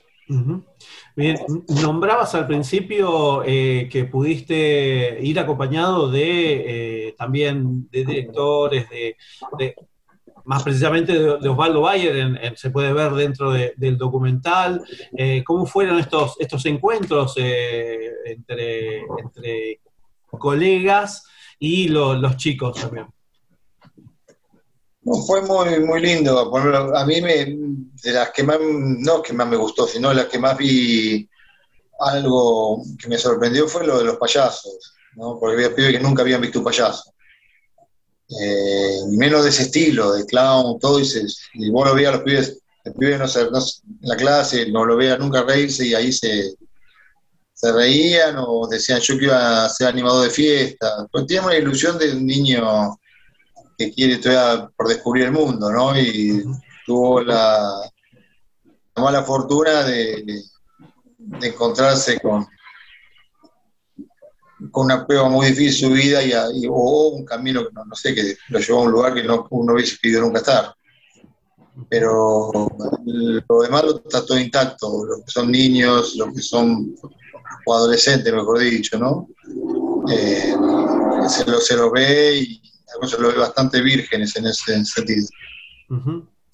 Bien, 1.15 1.37
nombrabas 1.81 2.35
al 2.35 2.47
principio 2.47 3.41
eh, 3.45 3.87
que 3.89 4.03
pudiste 4.03 5.17
ir 5.21 5.39
acompañado 5.39 6.11
de 6.11 7.07
eh, 7.07 7.15
también 7.17 7.87
de 7.89 8.03
directores, 8.03 8.89
de, 8.89 9.15
más 10.45 10.63
precisamente 10.63 11.13
de, 11.13 11.49
Osvaldo 11.49 11.81
Bayer, 11.81 12.57
se 12.57 12.69
puede 12.69 12.93
ver 12.93 13.11
dentro 13.13 13.51
del 13.51 13.97
documental. 13.97 14.83
Eh, 15.17 15.43
¿Cómo 15.45 15.65
fueron 15.65 15.99
estos, 15.99 16.35
estos 16.39 16.65
encuentros 16.65 17.33
eh, 17.37 18.11
entre, 18.25 18.99
entre 19.01 19.81
colegas 20.29 21.23
y 21.59 21.87
los 21.87 22.37
chicos 22.37 22.79
también? 22.79 23.07
fue 25.27 25.41
muy, 25.43 25.79
muy 25.81 26.01
lindo. 26.01 26.55
A 26.95 27.05
mí, 27.05 27.21
me, 27.21 27.45
de 27.45 28.11
las 28.11 28.31
que 28.31 28.43
más, 28.43 28.57
no 28.59 29.21
que 29.21 29.33
más 29.33 29.47
me 29.47 29.55
gustó, 29.55 29.85
sino 29.85 30.11
las 30.13 30.25
que 30.25 30.39
más 30.39 30.57
vi 30.57 31.29
algo 31.99 32.81
que 32.99 33.07
me 33.07 33.17
sorprendió 33.17 33.67
fue 33.67 33.85
lo 33.85 33.99
de 33.99 34.05
los 34.05 34.17
payasos, 34.17 34.95
¿no? 35.15 35.37
porque 35.39 35.55
había 35.55 35.75
pibes 35.75 35.91
que 35.91 35.99
nunca 35.99 36.23
habían 36.23 36.41
visto 36.41 36.59
un 36.59 36.65
payaso 36.65 37.14
eh, 38.29 39.01
menos 39.11 39.43
de 39.43 39.49
ese 39.49 39.63
estilo, 39.63 40.13
de 40.13 40.25
clown, 40.25 40.79
todo, 40.79 40.99
y, 40.99 41.05
se, 41.05 41.25
y 41.53 41.69
vos 41.69 41.87
lo 41.87 41.95
veías 41.95 42.13
a 42.13 42.15
los 42.17 42.23
pibes, 42.23 42.59
el 42.83 42.93
pibe 42.93 43.17
no, 43.17 43.27
se, 43.27 43.41
en 43.41 43.49
la 44.01 44.15
clase, 44.15 44.71
no 44.71 44.85
lo 44.85 44.95
veía 44.95 45.17
nunca 45.17 45.43
reírse 45.43 45.85
y 45.87 45.93
ahí 45.93 46.11
se, 46.11 46.55
se 47.53 47.71
reían 47.71 48.35
o 48.37 48.67
decían 48.67 48.99
yo 48.99 49.17
que 49.17 49.25
iba 49.25 49.65
a 49.65 49.69
ser 49.69 49.87
animador 49.87 50.23
de 50.25 50.29
fiesta. 50.29 51.07
Pues 51.11 51.25
teníamos 51.25 51.51
la 51.51 51.57
ilusión 51.57 51.97
de 51.97 52.11
un 52.11 52.25
niño 52.25 52.99
que 53.77 53.91
quiere 53.91 54.17
todavía 54.17 54.69
por 54.75 54.87
descubrir 54.87 55.25
el 55.25 55.31
mundo, 55.31 55.71
¿no? 55.71 55.99
Y 55.99 56.43
tuvo 56.85 57.21
la, 57.21 57.91
mala 58.95 59.23
fortuna 59.23 59.83
de 59.83 60.43
encontrarse 61.41 62.19
con, 62.19 62.47
con 64.71 64.85
una 64.85 65.05
prueba 65.05 65.29
muy 65.29 65.47
difícil 65.47 65.87
su 65.87 65.93
vida 65.93 66.23
y, 66.23 66.65
o 66.67 67.09
un 67.09 67.25
camino 67.25 67.65
que 67.67 67.73
no, 67.73 67.95
sé, 67.95 68.13
que 68.13 68.35
lo 68.49 68.59
llevó 68.59 68.79
a 68.79 68.83
un 68.83 68.91
lugar 68.91 69.13
que 69.13 69.23
no, 69.23 69.47
uno 69.49 69.73
hubiese 69.73 69.97
pedido 70.01 70.21
nunca 70.21 70.39
estar. 70.39 70.73
Pero 71.89 72.51
lo 73.05 73.61
demás 73.61 73.83
lo 73.83 73.97
está 73.97 74.25
todo 74.25 74.39
intacto, 74.39 75.05
lo 75.05 75.17
que 75.17 75.31
son 75.31 75.51
niños, 75.51 76.15
lo 76.15 76.31
que 76.33 76.41
son 76.41 76.95
o 77.65 77.73
adolescentes, 77.73 78.33
mejor 78.33 78.59
dicho, 78.59 78.97
¿no? 78.97 79.27
Eh, 80.11 80.55
se, 81.27 81.49
lo, 81.49 81.59
se 81.59 81.75
lo 81.75 81.91
ve 81.91 82.37
y 82.37 82.61
se 83.07 83.19
lo 83.19 83.29
ve 83.29 83.37
bastante 83.37 83.81
vírgenes 83.81 84.35
en 84.35 84.47
ese 84.47 84.85
sentido. 84.85 85.27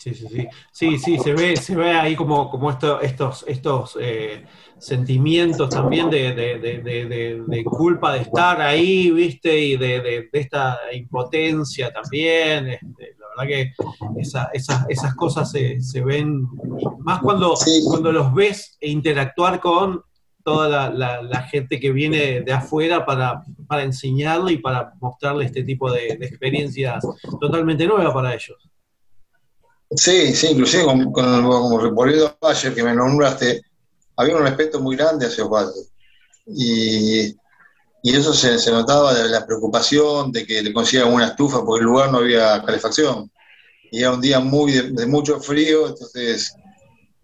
Sí, 0.01 0.15
sí, 0.15 0.27
sí. 0.27 0.48
Sí, 0.72 0.98
sí, 0.98 1.20
se 1.20 1.34
ve, 1.34 1.55
se 1.55 1.75
ve 1.75 1.91
ahí 1.91 2.15
como, 2.15 2.50
como 2.50 2.72
estos, 2.72 3.46
estos 3.48 3.98
eh, 4.01 4.43
sentimientos 4.79 5.70
también 5.70 6.10
de, 6.10 7.63
culpa 7.63 8.13
de 8.13 8.22
estar 8.22 8.60
ahí, 8.62 9.12
¿viste? 9.12 9.55
Y 9.60 9.77
de, 9.77 10.27
esta 10.34 10.79
impotencia 10.91 11.93
también. 11.93 12.70
Este, 12.70 13.15
la 13.20 13.43
verdad 13.43 13.48
que 13.48 13.74
esas, 14.20 15.15
cosas 15.15 15.51
se, 15.51 16.01
ven, 16.01 16.48
más 17.01 17.22
cuando, 17.22 17.53
cuando 17.88 18.12
los 18.12 18.34
ves 18.34 18.79
interactuar 18.81 19.60
con 19.60 20.01
toda 20.43 20.89
la, 20.89 21.41
gente 21.43 21.79
que 21.79 21.91
viene 21.91 22.41
de 22.41 22.51
afuera 22.51 23.05
para, 23.05 23.43
para 23.67 23.84
enseñarlo 23.84 24.50
y 24.50 24.58
para 24.58 24.93
mostrarle 25.00 25.46
este 25.46 25.63
tipo 25.63 25.91
de, 25.91 26.08
experiencias 26.08 27.05
totalmente 27.39 27.86
nuevas 27.86 28.15
para 28.15 28.34
ellos. 28.34 28.71
Sí, 29.95 30.33
sí, 30.33 30.48
inclusive 30.48 30.86
con, 30.86 31.12
con, 31.12 31.81
recorrido 31.81 32.38
ayer 32.41 32.74
que 32.74 32.83
me 32.83 32.95
nombraste, 32.95 33.62
había 34.15 34.38
un 34.38 34.43
respeto 34.43 34.79
muy 34.79 34.95
grande 34.95 35.25
hacia 35.25 35.43
Osvaldo. 35.43 35.74
Y, 36.48 37.36
y 38.03 38.15
eso 38.15 38.33
se, 38.33 38.57
se, 38.57 38.71
notaba 38.71 39.13
de 39.13 39.27
la 39.27 39.45
preocupación 39.45 40.31
de 40.31 40.45
que 40.45 40.62
le 40.62 40.74
consigan 40.74 41.13
una 41.13 41.27
estufa 41.27 41.63
porque 41.65 41.81
el 41.81 41.88
lugar 41.88 42.12
no 42.12 42.19
había 42.19 42.63
calefacción. 42.63 43.29
Y 43.91 44.00
era 44.00 44.13
un 44.13 44.21
día 44.21 44.39
muy 44.39 44.71
de, 44.71 45.05
mucho 45.07 45.39
frío, 45.41 45.89
entonces 45.89 46.55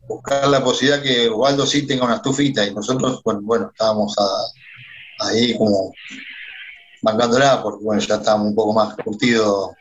buscar 0.08 0.48
la 0.50 0.64
posibilidad 0.64 1.02
que 1.02 1.30
Osvaldo 1.30 1.66
sí 1.66 1.88
tenga 1.88 2.06
una 2.06 2.16
estufita 2.16 2.66
y 2.66 2.74
nosotros, 2.74 3.22
bueno, 3.24 3.42
bueno 3.44 3.70
estábamos 3.72 4.16
ahí 5.20 5.58
como 5.58 5.94
bancándola 7.02 7.62
porque 7.64 7.84
bueno, 7.84 8.02
ya 8.02 8.16
estábamos 8.16 8.50
un 8.50 8.56
poco 8.56 8.74
más 8.74 8.96
curtidos 8.96 9.72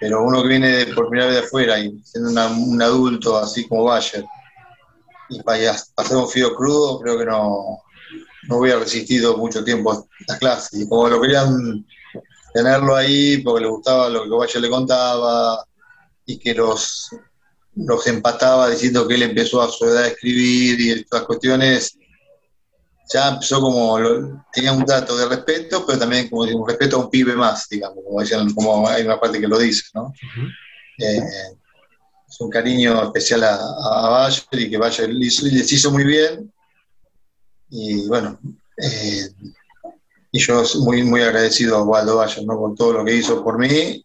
pero 0.00 0.24
uno 0.24 0.42
que 0.42 0.48
viene 0.48 0.86
por 0.94 1.08
primera 1.08 1.26
vez 1.26 1.40
de 1.40 1.46
afuera 1.46 1.78
y 1.78 2.00
siendo 2.04 2.30
un 2.30 2.82
adulto 2.82 3.36
así 3.36 3.68
como 3.68 3.84
Bayer, 3.84 4.24
y 5.28 5.42
para 5.42 5.76
hacer 5.96 6.16
un 6.16 6.28
fío 6.28 6.54
crudo, 6.56 6.98
creo 7.00 7.18
que 7.18 7.26
no, 7.26 7.78
no 8.48 8.56
hubiera 8.56 8.80
resistido 8.80 9.36
mucho 9.36 9.62
tiempo 9.62 10.08
las 10.26 10.38
clases. 10.38 10.80
Y 10.80 10.88
como 10.88 11.08
lo 11.08 11.20
querían 11.20 11.86
tenerlo 12.52 12.96
ahí 12.96 13.38
porque 13.38 13.62
le 13.62 13.70
gustaba 13.70 14.08
lo 14.08 14.24
que 14.24 14.30
Bayer 14.30 14.62
le 14.62 14.70
contaba 14.70 15.64
y 16.26 16.38
que 16.38 16.54
los, 16.54 17.10
los 17.76 18.06
empataba 18.06 18.70
diciendo 18.70 19.06
que 19.06 19.14
él 19.14 19.22
empezó 19.22 19.62
a 19.62 19.70
su 19.70 19.84
edad 19.84 20.04
a 20.04 20.08
escribir 20.08 20.80
y 20.80 20.90
estas 20.90 21.22
cuestiones, 21.22 21.96
ya 23.12 23.28
empezó 23.28 23.60
como, 23.60 23.98
tenía 24.52 24.72
un 24.72 24.84
dato 24.84 25.16
de 25.16 25.28
respeto, 25.28 25.84
pero 25.84 25.98
también 25.98 26.28
como 26.28 26.42
un 26.42 26.68
respeto 26.68 26.96
a 26.96 27.04
un 27.04 27.10
pibe 27.10 27.34
más, 27.34 27.68
digamos, 27.68 28.04
como 28.04 28.20
decían, 28.20 28.52
como 28.54 28.88
hay 28.88 29.04
una 29.04 29.18
parte 29.18 29.40
que 29.40 29.48
lo 29.48 29.58
dice, 29.58 29.84
¿no? 29.94 30.12
Eh, 30.98 31.22
es 32.28 32.40
un 32.40 32.50
cariño 32.50 33.02
especial 33.02 33.42
a, 33.42 33.54
a 33.56 34.08
Bayer 34.10 34.44
y 34.52 34.70
que 34.70 34.78
Bayer 34.78 35.10
les 35.10 35.72
hizo 35.72 35.90
muy 35.90 36.04
bien. 36.04 36.52
Y 37.70 38.06
bueno, 38.06 38.38
eh, 38.76 39.28
y 40.32 40.38
yo 40.38 40.62
muy, 40.80 41.02
muy 41.02 41.22
agradecido 41.22 41.76
a 41.76 41.82
Waldo 41.82 42.16
Bayer, 42.16 42.44
¿no? 42.44 42.56
Por 42.58 42.74
todo 42.76 42.92
lo 42.92 43.04
que 43.04 43.16
hizo 43.16 43.42
por 43.42 43.58
mí, 43.58 44.04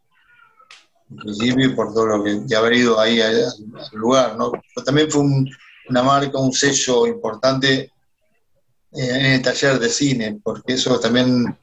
en 1.12 1.18
principio, 1.18 1.68
y 1.68 1.76
por 1.76 1.94
todo 1.94 2.08
lo 2.08 2.24
que, 2.24 2.34
de 2.34 2.56
haber 2.56 2.74
ido 2.74 3.00
ahí 3.00 3.22
al, 3.22 3.54
lugar, 3.94 4.36
¿no? 4.36 4.52
Pero 4.52 4.84
también 4.84 5.12
fue 5.12 5.24
una 5.90 6.02
marca, 6.02 6.40
un 6.40 6.52
sello 6.52 7.06
importante 7.06 7.92
en 8.96 9.26
el 9.26 9.42
taller 9.42 9.80
de 9.80 9.90
cine, 9.90 10.40
porque 10.44 10.74
eso 10.74 11.00
también 11.00 11.58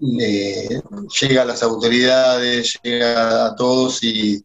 llega 0.00 1.42
a 1.42 1.44
las 1.44 1.62
autoridades, 1.62 2.78
llega 2.82 3.46
a 3.46 3.54
todos 3.54 4.02
y, 4.02 4.42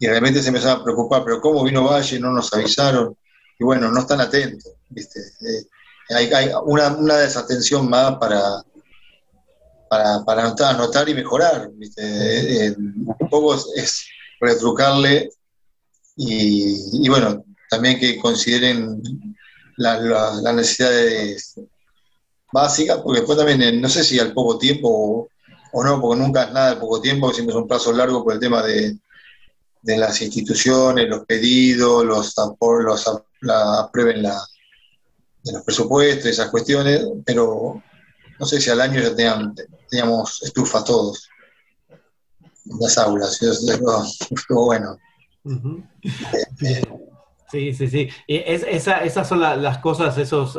realmente 0.00 0.42
se 0.42 0.48
empezaron 0.48 0.80
a 0.80 0.84
preocupar, 0.84 1.22
pero 1.24 1.40
¿cómo 1.40 1.62
vino 1.62 1.84
Valle? 1.84 2.18
No 2.18 2.32
nos 2.32 2.52
avisaron. 2.52 3.16
Y 3.56 3.62
bueno, 3.62 3.88
no 3.88 4.00
están 4.00 4.20
atentos, 4.20 4.72
¿viste? 4.88 5.20
Eh, 5.20 5.64
hay, 6.10 6.50
una, 6.64 6.90
desatención 7.18 7.88
más 7.88 8.16
para, 8.16 8.64
para, 9.88 10.48
anotar, 10.70 11.08
y 11.08 11.14
mejorar, 11.14 11.70
¿viste? 11.74 12.02
Eh, 12.02 12.74
un 12.76 13.28
poco 13.30 13.54
es, 13.76 14.04
retrucarle 14.40 15.30
y, 16.16 17.08
bueno, 17.08 17.44
también 17.70 18.00
que 18.00 18.18
consideren 18.18 19.00
las 19.76 20.02
la, 20.02 20.52
necesidades 20.52 21.54
básicas, 22.52 22.98
porque 22.98 23.20
después 23.20 23.38
también, 23.38 23.80
no 23.80 23.88
sé 23.88 24.04
si 24.04 24.18
al 24.18 24.32
poco 24.32 24.58
tiempo 24.58 25.28
o, 25.72 25.84
no, 25.84 26.00
porque 26.00 26.20
nunca 26.20 26.44
es 26.44 26.52
nada 26.52 26.70
al 26.70 26.78
poco 26.78 27.00
tiempo, 27.00 27.32
siempre 27.32 27.54
es 27.54 27.60
un 27.60 27.66
plazo 27.66 27.92
largo 27.92 28.22
por 28.22 28.34
el 28.34 28.40
tema 28.40 28.62
de, 28.62 28.98
de 29.80 29.96
las 29.96 30.20
instituciones, 30.20 31.08
los 31.08 31.24
pedidos, 31.24 32.04
los, 32.04 32.34
los 32.60 33.22
la, 33.40 33.80
aprueben 33.80 34.22
la, 34.22 34.38
de 35.42 35.52
los 35.52 35.62
presupuestos, 35.62 36.26
esas 36.26 36.50
cuestiones, 36.50 37.02
pero 37.24 37.82
no 38.38 38.46
sé 38.46 38.60
si 38.60 38.70
al 38.70 38.80
año 38.80 39.00
ya 39.00 39.14
teníamos, 39.14 39.54
teníamos 39.88 40.42
estufas 40.42 40.84
todos 40.84 41.28
en 41.90 42.78
las 42.78 42.98
aulas, 42.98 43.40
eso 43.42 44.04
estuvo 44.30 44.66
bueno. 44.66 44.98
Sí, 47.50 47.74
sí, 47.74 47.88
sí. 47.88 48.08
esas 48.26 49.28
son 49.28 49.40
las 49.40 49.78
cosas, 49.78 50.16
esos 50.16 50.58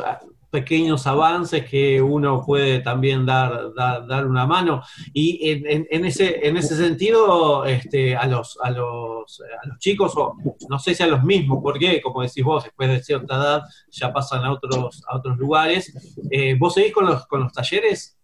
pequeños 0.54 1.04
avances 1.08 1.68
que 1.68 2.00
uno 2.00 2.44
puede 2.46 2.78
también 2.78 3.26
dar, 3.26 3.74
dar, 3.74 4.24
una 4.24 4.46
mano. 4.46 4.82
Y 5.12 5.50
en, 5.66 6.04
ese, 6.04 6.46
en 6.46 6.56
ese 6.56 6.76
sentido, 6.76 7.64
este, 7.64 8.14
a, 8.14 8.24
los, 8.26 8.56
a, 8.62 8.70
los, 8.70 9.40
a 9.40 9.66
los 9.66 9.78
chicos, 9.80 10.12
o 10.14 10.36
no 10.68 10.78
sé 10.78 10.94
si 10.94 11.02
a 11.02 11.08
los 11.08 11.24
mismos, 11.24 11.58
porque 11.60 12.00
como 12.00 12.22
decís 12.22 12.44
vos, 12.44 12.62
después 12.62 12.88
de 12.88 13.02
cierta 13.02 13.34
edad 13.34 13.62
ya 13.90 14.12
pasan 14.12 14.44
a 14.44 14.52
otros, 14.52 15.02
a 15.08 15.16
otros 15.16 15.36
lugares. 15.38 15.92
Eh, 16.30 16.54
¿Vos 16.56 16.74
seguís 16.74 16.92
con 16.92 17.06
los, 17.06 17.26
con 17.26 17.42
los 17.42 17.52
talleres? 17.52 18.16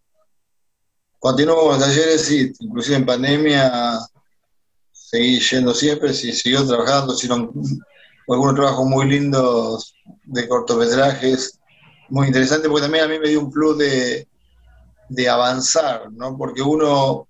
Continúo 1.19 1.63
con 1.63 1.69
los 1.71 1.81
talleres, 1.81 2.23
sí, 2.23 2.53
inclusive 2.61 2.97
en 2.97 3.07
pandemia 3.07 3.99
seguí 4.93 5.41
yendo 5.41 5.75
siempre, 5.75 6.15
sí, 6.15 6.33
siguió 6.33 6.65
trabajando, 6.65 7.15
hicieron 7.15 7.51
algunos 8.29 8.55
trabajos 8.55 8.87
muy 8.87 9.09
lindos 9.09 9.95
de 10.23 10.49
cortometrajes, 10.49 11.60
muy 12.11 12.27
interesante 12.27 12.69
porque 12.69 12.83
también 12.83 13.05
a 13.05 13.09
mí 13.09 13.19
me 13.19 13.29
dio 13.29 13.41
un 13.41 13.51
plus 13.51 13.79
de, 13.79 14.27
avanzar, 15.29 16.11
¿no? 16.13 16.37
Porque 16.37 16.63
uno 16.63 17.29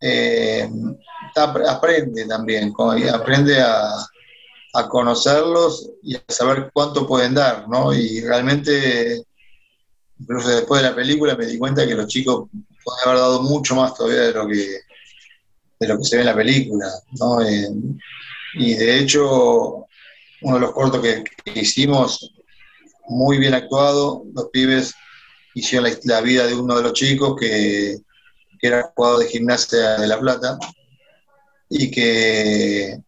eh, 0.00 0.68
aprende 1.34 2.26
también, 2.26 2.72
aprende 3.12 3.60
a, 3.60 4.06
conocerlos 4.88 5.90
y 6.02 6.14
a 6.14 6.22
saber 6.28 6.70
cuánto 6.72 7.06
pueden 7.06 7.34
dar, 7.34 7.68
¿no? 7.68 7.92
Y 7.92 8.20
realmente, 8.20 9.24
incluso 10.18 10.48
después 10.48 10.82
de 10.82 10.88
la 10.88 10.94
película 10.94 11.36
me 11.36 11.46
di 11.46 11.58
cuenta 11.58 11.86
que 11.86 11.94
los 11.94 12.06
chicos 12.06 12.48
pueden 12.84 13.00
haber 13.04 13.18
dado 13.18 13.42
mucho 13.42 13.74
más 13.74 13.94
todavía 13.94 14.22
de 14.22 14.32
lo 14.32 14.46
que, 14.46 14.80
de 15.80 15.88
lo 15.88 15.98
que 15.98 16.04
se 16.04 16.16
ve 16.16 16.22
en 16.22 16.28
la 16.28 16.36
película, 16.36 16.86
¿no? 17.18 17.40
Eh, 17.42 17.68
y 18.54 18.74
de 18.74 18.98
hecho, 18.98 19.86
uno 20.42 20.54
de 20.54 20.60
los 20.60 20.72
cortos 20.72 21.00
que 21.00 21.24
hicimos 21.60 22.32
muy 23.10 23.38
bien 23.38 23.54
actuado. 23.54 24.24
Los 24.32 24.48
pibes 24.50 24.94
hicieron 25.54 25.90
la, 26.04 26.20
vida 26.20 26.46
de 26.46 26.54
uno 26.54 26.76
de 26.76 26.82
los 26.82 26.92
chicos 26.92 27.36
que, 27.38 27.98
era 28.62 28.92
jugador 28.94 29.20
de 29.20 29.28
gimnasia 29.28 29.98
de 29.98 30.06
La 30.06 30.20
Plata 30.20 30.58
y 31.70 31.90
que 31.90 33.00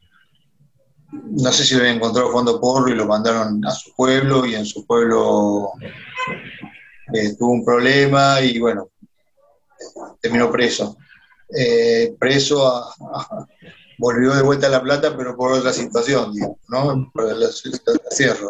no 1.12 1.52
sé 1.52 1.64
si 1.64 1.74
lo 1.74 1.80
habían 1.80 1.96
encontrado 1.96 2.30
jugando 2.30 2.58
porro 2.58 2.88
y 2.88 2.94
lo 2.94 3.06
mandaron 3.06 3.62
a 3.66 3.70
su 3.72 3.94
pueblo 3.94 4.46
y 4.46 4.54
en 4.54 4.64
su 4.64 4.86
pueblo 4.86 5.72
eh, 7.12 7.36
tuvo 7.38 7.52
un 7.52 7.64
problema 7.66 8.40
y 8.40 8.58
bueno, 8.58 8.88
terminó 10.22 10.50
preso. 10.50 10.96
Eh, 11.54 12.14
preso 12.18 12.86
volvió 13.98 14.34
de 14.34 14.42
vuelta 14.42 14.68
a 14.68 14.70
La 14.70 14.82
Plata, 14.82 15.14
pero 15.14 15.36
por 15.36 15.52
otra 15.52 15.72
situación, 15.72 16.32
¿no? 16.68 17.10
Por 17.12 17.30
el, 17.30 17.42
el 17.42 17.52
cierre 18.10 18.48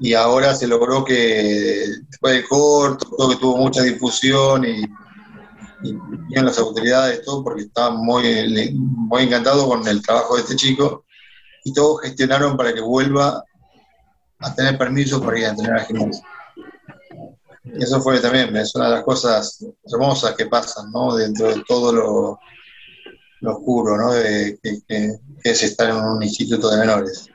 y 0.00 0.14
ahora 0.14 0.54
se 0.54 0.66
logró 0.66 1.04
que 1.04 1.86
después 2.08 2.34
del 2.34 2.48
corto, 2.48 3.10
todo 3.16 3.30
que 3.30 3.36
tuvo 3.36 3.56
mucha 3.56 3.82
difusión 3.82 4.64
y, 4.64 4.86
las 6.30 6.58
autoridades, 6.58 7.24
todo, 7.24 7.44
porque 7.44 7.62
estaban 7.62 7.98
muy, 7.98 8.74
muy 8.74 9.22
encantados 9.22 9.64
con 9.66 9.86
el 9.86 10.02
trabajo 10.02 10.34
de 10.36 10.42
este 10.42 10.56
chico 10.56 11.04
y 11.64 11.72
todos 11.72 12.00
gestionaron 12.02 12.56
para 12.56 12.72
que 12.72 12.80
vuelva 12.80 13.44
a 14.40 14.54
tener 14.54 14.78
permiso 14.78 15.22
para 15.22 15.38
ir 15.38 15.46
a 15.46 15.50
entrenar 15.50 15.80
a 15.80 15.84
gimnasia. 15.84 16.24
Y 17.64 17.82
eso 17.82 18.00
fue 18.00 18.20
también, 18.20 18.56
es 18.56 18.74
una 18.74 18.86
de 18.86 18.94
las 18.96 19.04
cosas 19.04 19.64
hermosas 19.84 20.34
que 20.34 20.46
pasan, 20.46 20.90
¿no? 20.90 21.14
Dentro 21.14 21.48
de 21.54 21.62
todo 21.66 21.92
lo, 21.92 23.50
oscuro, 23.50 23.96
¿no? 23.96 24.12
De, 24.12 24.58
que, 24.62 25.18
es 25.44 25.62
estar 25.62 25.90
en 25.90 25.96
un 25.96 26.22
instituto 26.22 26.70
de 26.70 26.78
menores. 26.78 27.28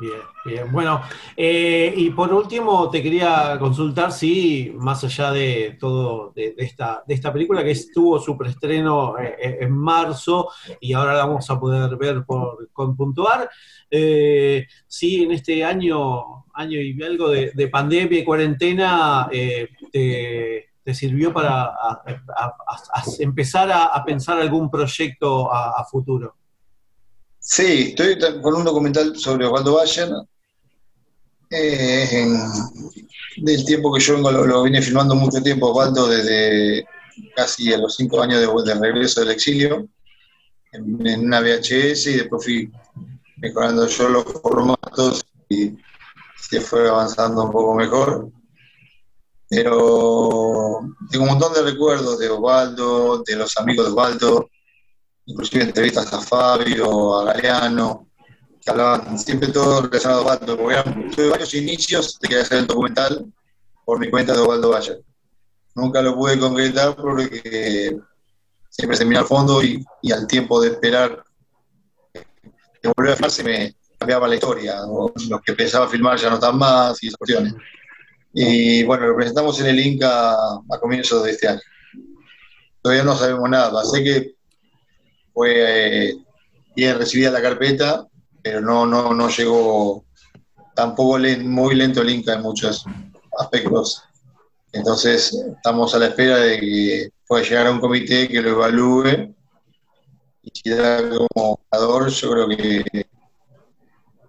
Bien, 0.00 0.20
bien. 0.44 0.70
Bueno, 0.70 1.02
eh, 1.36 1.92
y 1.96 2.10
por 2.10 2.32
último 2.32 2.88
te 2.88 3.02
quería 3.02 3.56
consultar 3.58 4.12
si, 4.12 4.72
más 4.76 5.02
allá 5.02 5.32
de 5.32 5.76
todo 5.80 6.32
de, 6.36 6.54
esta, 6.58 7.02
de 7.04 7.14
esta 7.14 7.32
película 7.32 7.64
que 7.64 7.72
estuvo 7.72 8.20
su 8.20 8.38
preestreno 8.38 9.18
eh, 9.18 9.34
eh, 9.42 9.58
en 9.62 9.72
marzo 9.72 10.50
y 10.80 10.92
ahora 10.92 11.14
la 11.14 11.26
vamos 11.26 11.50
a 11.50 11.58
poder 11.58 11.96
ver 11.96 12.24
por, 12.24 12.70
con 12.72 12.96
Puntuar, 12.96 13.50
si 13.90 15.24
en 15.24 15.32
este 15.32 15.64
año, 15.64 16.44
año 16.54 16.80
y 16.80 17.02
algo 17.02 17.30
de, 17.30 17.68
pandemia 17.68 18.20
y 18.20 18.24
cuarentena 18.24 19.28
te, 19.30 20.68
sirvió 20.94 21.32
para 21.32 21.72
empezar 23.18 23.70
a, 23.72 24.04
pensar 24.04 24.38
algún 24.40 24.70
proyecto 24.70 25.52
a 25.52 25.84
futuro. 25.84 26.37
Sí, 27.40 27.94
estoy 27.96 28.18
con 28.42 28.54
un 28.54 28.64
documental 28.64 29.16
sobre 29.16 29.46
Osvaldo 29.46 29.74
Bayer, 29.74 30.10
eh, 31.50 32.26
del 33.38 33.64
tiempo 33.64 33.92
que 33.92 34.00
yo 34.00 34.18
lo, 34.18 34.62
vine 34.62 34.82
filmando 34.82 35.14
mucho 35.14 35.42
tiempo, 35.42 35.70
Osvaldo, 35.70 36.08
desde 36.08 36.84
casi 37.34 37.72
a 37.72 37.78
los 37.78 37.96
cinco 37.96 38.20
años 38.20 38.40
de, 38.64 38.74
regreso 38.74 39.20
del 39.20 39.30
exilio, 39.30 39.88
en, 40.72 41.24
una 41.24 41.40
VHS, 41.40 42.06
y 42.08 42.16
después 42.16 42.44
fui 42.44 42.72
mejorando 43.36 43.86
yo 43.86 44.08
los 44.08 44.24
formatos 44.24 45.24
y 45.48 45.72
se 46.36 46.60
fue 46.60 46.88
avanzando 46.88 47.44
un 47.44 47.52
poco 47.52 47.74
mejor. 47.74 48.30
Pero 49.48 50.80
tengo 51.10 51.24
un 51.24 51.30
montón 51.30 51.54
de 51.54 51.62
recuerdos 51.62 52.18
de 52.18 52.28
Osvaldo, 52.28 53.22
de 53.26 53.36
los 53.36 53.56
amigos 53.56 53.86
de 53.86 53.92
Osvaldo, 53.92 54.50
inclusive 55.28 55.62
entrevistas 55.62 56.12
a 56.12 56.20
Fabio, 56.20 57.20
a 57.20 57.24
Galeano, 57.26 58.08
que 58.60 58.70
hablaban 58.70 59.18
siempre 59.18 59.48
todo 59.48 59.82
relacionado 59.82 60.22
a 60.22 60.34
Osvaldo, 60.34 60.56
porque 60.56 61.10
tuve 61.14 61.28
varios 61.28 61.54
inicios 61.54 62.18
de 62.18 62.28
que 62.28 62.36
hacer 62.40 62.58
el 62.60 62.66
documental 62.66 63.26
por 63.84 64.00
mi 64.00 64.10
cuenta 64.10 64.32
de 64.32 64.40
Osvaldo 64.40 64.70
Valle. 64.70 64.98
Nunca 65.74 66.00
lo 66.00 66.16
pude 66.16 66.38
concretar 66.38 66.96
porque 66.96 67.96
siempre 68.70 68.96
se 68.96 69.04
mira 69.04 69.20
al 69.20 69.26
fondo 69.26 69.62
y, 69.62 69.84
al 70.10 70.26
tiempo 70.26 70.60
de 70.62 70.70
esperar 70.70 71.22
de 72.14 72.92
volver 72.96 73.12
a 73.12 73.16
filmar 73.16 73.44
me 73.44 73.76
cambiaba 73.98 74.28
la 74.28 74.34
historia, 74.36 74.76
los 75.28 75.42
que 75.42 75.52
pensaba 75.52 75.88
filmar 75.88 76.18
ya 76.18 76.30
no 76.30 76.36
están 76.36 76.56
más 76.56 77.02
y 77.02 77.08
esas 77.08 77.18
cuestiones. 77.18 77.54
Y 78.32 78.82
bueno, 78.84 79.06
lo 79.06 79.16
presentamos 79.16 79.60
en 79.60 79.66
el 79.66 79.80
Inca 79.80 80.32
a 80.32 80.80
comienzos 80.80 81.22
de 81.24 81.32
este 81.32 81.48
año. 81.48 81.60
Todavía 82.80 83.04
no 83.04 83.14
sabemos 83.14 83.50
nada, 83.50 83.84
sé 83.84 84.02
que 84.02 84.37
fue 85.38 86.08
eh, 86.08 86.18
bien 86.74 86.98
recibida 86.98 87.30
la 87.30 87.40
carpeta, 87.40 88.04
pero 88.42 88.60
no, 88.60 88.84
no, 88.84 89.14
no 89.14 89.28
llegó 89.28 90.04
tampoco 90.74 91.16
muy 91.44 91.76
lento 91.76 92.02
el 92.02 92.10
Inca 92.10 92.34
en 92.34 92.42
muchos 92.42 92.84
aspectos. 93.38 94.02
Entonces, 94.72 95.32
estamos 95.32 95.94
a 95.94 96.00
la 96.00 96.06
espera 96.06 96.38
de 96.38 96.58
que 96.58 97.10
pueda 97.24 97.44
llegar 97.44 97.68
a 97.68 97.70
un 97.70 97.78
comité 97.78 98.26
que 98.26 98.42
lo 98.42 98.50
evalúe 98.50 99.32
y 100.42 100.50
si 100.52 100.70
da 100.70 101.08
como 101.08 101.60
ganador, 101.70 102.08
yo 102.08 102.30
creo 102.32 102.48
que 102.48 103.06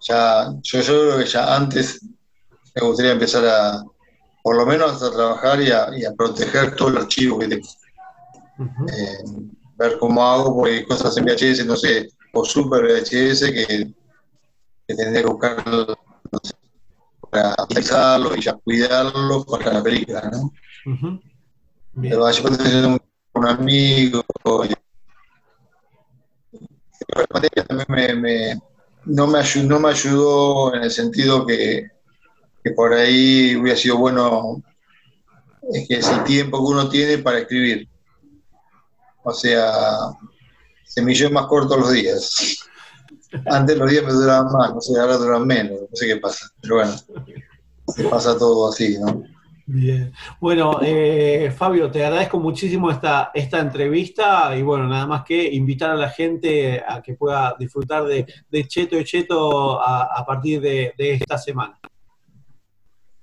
ya, 0.02 0.54
yo, 0.62 0.82
yo 0.82 0.86
creo 0.86 1.18
que 1.18 1.26
ya 1.26 1.56
antes 1.56 2.06
me 2.76 2.86
gustaría 2.86 3.14
empezar 3.14 3.48
a, 3.48 3.84
por 4.44 4.58
lo 4.58 4.64
menos 4.64 5.02
a 5.02 5.12
trabajar 5.12 5.60
y 5.60 5.72
a, 5.72 6.14
proteger 6.16 6.76
todo 6.76 6.90
el 6.90 6.98
archivo 6.98 7.40
que 7.40 7.48
tengo. 7.48 7.68
Eh, 8.94 9.59
ver 9.80 9.98
cómo 9.98 10.24
hago, 10.24 10.56
porque 10.56 10.78
hay 10.78 10.86
cosas 10.86 11.16
en 11.18 11.26
VHS, 11.26 11.66
no 11.66 11.76
sé, 11.76 12.10
o 12.34 12.44
super 12.46 12.84
VHS 12.84 13.52
que, 13.52 13.94
que 14.88 14.96
tendría 14.96 15.22
que 15.22 15.30
buscar 15.30 15.64
para 17.30 17.56
analizarlo 17.58 18.36
y 18.36 18.42
ya 18.42 18.54
cuidarlo 18.54 19.46
para 19.46 19.74
la 19.74 19.84
película, 19.84 20.30
¿no? 20.32 20.52
Pero 22.02 22.32
yo 22.32 22.44
un, 22.88 23.02
un 23.34 23.48
amigo. 23.48 24.24
también 27.68 28.22
me, 28.22 28.60
no, 29.06 29.28
me 29.28 29.40
ayudó, 29.40 29.68
no 29.68 29.80
me 29.80 29.90
ayudó 29.90 30.76
en 30.76 30.84
el 30.84 30.92
sentido 30.92 31.46
que, 31.46 31.90
que 32.64 32.72
por 32.72 32.94
ahí 32.94 33.56
hubiera 33.56 33.78
sido 33.78 33.98
bueno, 33.98 34.62
es 35.72 35.88
que 35.88 35.96
es 35.96 36.08
el 36.08 36.24
tiempo 36.24 36.58
que 36.58 36.74
uno 36.74 36.90
tiene 36.90 37.18
para 37.20 37.40
escribir. 37.40 37.88
O 39.24 39.34
sea, 39.34 39.72
se 40.84 41.02
me 41.02 41.30
más 41.30 41.46
corto 41.48 41.78
los 41.78 41.92
días. 41.92 42.58
Antes 43.46 43.78
los 43.78 43.90
días 43.90 44.04
me 44.04 44.12
duraban 44.12 44.52
más, 44.52 44.74
no 44.74 44.82
sé, 44.82 45.00
ahora 45.00 45.18
duran 45.18 45.46
menos, 45.46 45.82
no 45.82 45.96
sé 45.96 46.08
qué 46.08 46.18
pasa. 46.18 46.50
Pero 46.62 46.76
bueno, 46.78 46.94
se 47.88 48.04
pasa 48.06 48.38
todo 48.38 48.70
así, 48.70 48.98
¿no? 49.00 49.24
Bien. 49.72 50.12
Bueno, 50.40 50.80
eh, 50.82 51.54
Fabio, 51.56 51.92
te 51.92 52.04
agradezco 52.04 52.40
muchísimo 52.40 52.90
esta, 52.90 53.30
esta 53.36 53.60
entrevista 53.60 54.56
y 54.58 54.64
bueno, 54.64 54.88
nada 54.88 55.06
más 55.06 55.24
que 55.24 55.44
invitar 55.54 55.92
a 55.92 55.96
la 55.96 56.10
gente 56.10 56.84
a 56.88 57.04
que 57.04 57.14
pueda 57.14 57.56
disfrutar 57.60 58.06
de, 58.06 58.26
Cheto 58.68 58.98
y 58.98 59.04
Cheto 59.04 59.80
a, 59.80 60.26
partir 60.26 60.60
de, 60.60 60.96
esta 60.98 61.38
semana. 61.38 61.80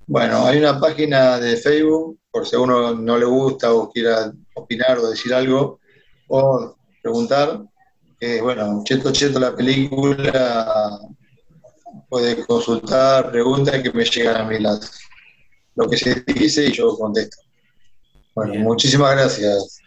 Bueno, 0.06 0.46
hay 0.46 0.58
una 0.58 0.78
página 0.78 1.40
de 1.40 1.56
Facebook, 1.56 2.20
por 2.30 2.46
si 2.46 2.54
a 2.54 2.60
uno 2.60 2.94
no 2.94 3.18
le 3.18 3.24
gusta 3.24 3.72
o 3.72 3.90
quiera 3.90 4.32
opinar 4.54 4.98
o 4.98 5.10
decir 5.10 5.34
algo 5.34 5.80
o 6.28 6.76
preguntar, 7.02 7.62
que 8.18 8.40
bueno, 8.40 8.82
Cheto 8.84 9.12
Cheto 9.12 9.38
la 9.38 9.54
película, 9.54 10.98
puede 12.08 12.46
consultar, 12.46 13.30
preguntas 13.30 13.82
que 13.82 13.92
me 13.92 14.04
llegan 14.04 14.36
a 14.36 14.44
mi 14.44 14.58
lado 14.58 14.80
lo 15.76 15.88
que 15.88 15.96
se 15.96 16.24
dice 16.26 16.66
y 16.66 16.72
yo 16.72 16.96
contesto. 16.96 17.36
Bueno, 18.34 18.54
muchísimas 18.60 19.12
gracias. 19.12 19.80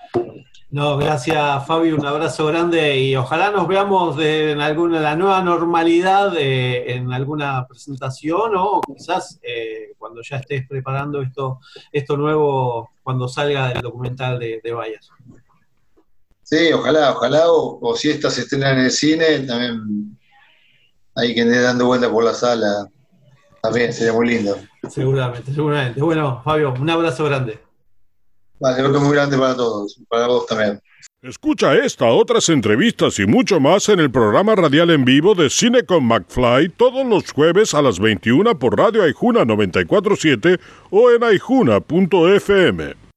No, 0.71 0.97
gracias 0.97 1.65
Fabio, 1.65 1.95
un 1.95 2.05
abrazo 2.05 2.45
grande 2.45 2.99
y 2.99 3.15
ojalá 3.15 3.49
nos 3.49 3.67
veamos 3.67 4.19
en 4.19 4.61
alguna 4.61 4.99
la 4.99 5.15
nueva 5.15 5.41
normalidad 5.41 6.37
en 6.37 7.11
alguna 7.11 7.65
presentación 7.67 8.51
o 8.55 8.79
quizás 8.81 9.39
eh, 9.41 9.93
cuando 9.97 10.21
ya 10.21 10.37
estés 10.37 10.67
preparando 10.67 11.23
esto, 11.23 11.59
esto 11.91 12.17
nuevo 12.17 12.91
cuando 13.01 13.27
salga 13.27 13.71
el 13.71 13.81
documental 13.81 14.37
de, 14.37 14.61
de 14.63 14.71
Vallas. 14.71 15.09
Sí, 16.49 16.73
ojalá, 16.73 17.11
ojalá, 17.11 17.43
o, 17.45 17.95
si 17.95 18.09
esta 18.09 18.31
se 18.31 18.41
estrena 18.41 18.71
en 18.71 18.79
el 18.79 18.89
cine, 18.91 19.41
también 19.41 20.17
hay 21.15 21.35
que 21.35 21.41
andar 21.41 21.61
dando 21.61 21.85
vuelta 21.85 22.09
por 22.09 22.23
la 22.23 22.33
sala, 22.33 22.87
también 23.61 23.93
sería 23.93 24.13
muy 24.13 24.29
lindo. 24.29 24.57
Seguramente, 24.89 25.53
seguramente. 25.53 26.01
Bueno, 26.01 26.41
Fabio, 26.43 26.73
un 26.73 26.89
abrazo 26.89 27.25
grande. 27.25 27.59
Vale, 28.59 28.81
otro 28.81 28.99
muy 28.99 29.13
grande 29.13 29.37
para 29.37 29.55
todos, 29.55 30.01
para 30.09 30.25
vos 30.25 30.47
también. 30.47 30.81
Escucha 31.21 31.75
esta, 31.75 32.07
otras 32.07 32.49
entrevistas 32.49 33.19
y 33.19 33.27
mucho 33.27 33.59
más 33.59 33.87
en 33.89 33.99
el 33.99 34.09
programa 34.09 34.55
radial 34.55 34.89
en 34.89 35.05
vivo 35.05 35.35
de 35.35 35.51
Cine 35.51 35.83
con 35.83 36.03
McFly 36.05 36.69
todos 36.69 37.05
los 37.05 37.31
jueves 37.31 37.75
a 37.75 37.83
las 37.83 37.99
21 37.99 38.57
por 38.57 38.75
Radio 38.75 39.03
Aijuna 39.03 39.45
947 39.45 40.59
o 40.89 41.11
en 41.11 41.23
aijuna.fm. 41.23 42.98